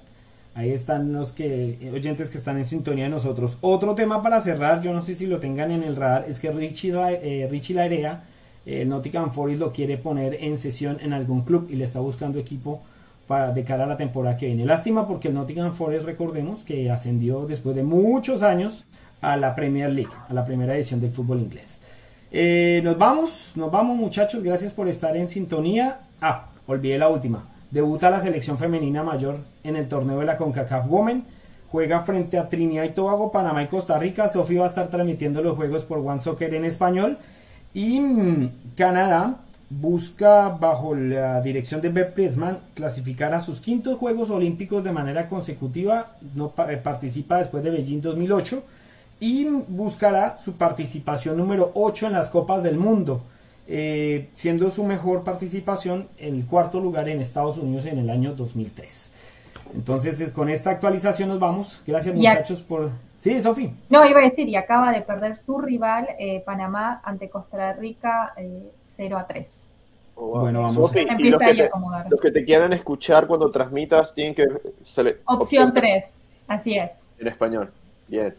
[0.55, 3.59] ahí están los que oyentes que están en sintonía de nosotros.
[3.61, 6.49] Otro tema para cerrar, yo no sé si lo tengan en el radar, es que
[6.49, 8.23] Richie, eh, Richie Larea,
[8.65, 12.39] eh, Nottingham Forest lo quiere poner en sesión en algún club y le está buscando
[12.39, 12.81] equipo
[13.27, 14.65] para de cara a la temporada que viene.
[14.65, 18.85] Lástima porque el Nottingham Forest, recordemos que ascendió después de muchos años
[19.21, 21.81] a la Premier League, a la primera edición del fútbol inglés.
[22.31, 26.01] Eh, nos vamos, nos vamos muchachos, gracias por estar en sintonía.
[26.21, 27.47] Ah, olvidé la última.
[27.71, 31.25] Debuta la selección femenina mayor en el torneo de la CONCACAF Women.
[31.71, 34.29] Juega frente a Trinidad y Tobago, Panamá y Costa Rica.
[34.29, 37.17] Sofi va a estar transmitiendo los juegos por One Soccer en español.
[37.75, 44.29] Y mm, Canadá busca, bajo la dirección de Beth Priestman, clasificar a sus quintos Juegos
[44.31, 46.13] Olímpicos de manera consecutiva.
[46.35, 48.63] No eh, participa después de Beijing 2008
[49.19, 53.21] y buscará su participación número 8 en las Copas del Mundo,
[53.67, 59.09] eh, siendo su mejor participación el cuarto lugar en Estados Unidos en el año 2003.
[59.73, 61.81] Entonces, es- con esta actualización nos vamos.
[61.87, 62.91] Gracias muchachos por...
[63.17, 63.73] Sí, Sofi.
[63.89, 68.33] No, iba a decir, y acaba de perder su rival, eh, Panamá, ante Costa Rica,
[68.37, 69.69] eh, 0 a 3.
[70.15, 70.75] Bueno, vamos.
[70.75, 72.05] Sofi, Se y los empieza que, ahí a te, acomodar.
[72.09, 74.45] los que te quieran escuchar cuando transmitas tienen que...
[74.83, 76.05] sele- Opción 3,
[76.47, 76.91] así es.
[77.19, 77.71] En español.
[78.07, 78.33] Bien.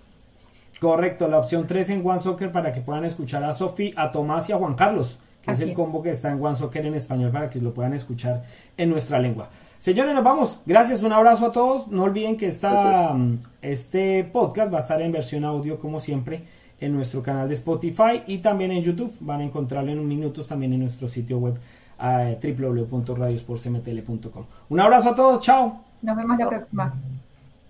[0.81, 4.49] Correcto, la opción 3 en One Soccer para que puedan escuchar a Sofi, a Tomás
[4.49, 7.31] y a Juan Carlos, que es el combo que está en One Soccer en español
[7.31, 8.43] para que lo puedan escuchar
[8.77, 9.49] en nuestra lengua.
[9.79, 10.59] Señores, nos vamos.
[10.67, 11.89] Gracias, un abrazo a todos.
[11.89, 16.45] No olviden que esta, mm, este podcast va a estar en versión audio, como siempre,
[16.81, 19.15] en nuestro canal de Spotify y también en YouTube.
[19.21, 21.59] Van a encontrarlo en minutos también en nuestro sitio web
[22.01, 24.45] eh, www.radiosportsmtl.com.
[24.69, 25.81] Un abrazo a todos, chao.
[26.03, 26.95] Nos vemos la próxima.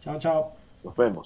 [0.00, 0.52] Chao, chao.
[0.84, 1.24] Nos vemos.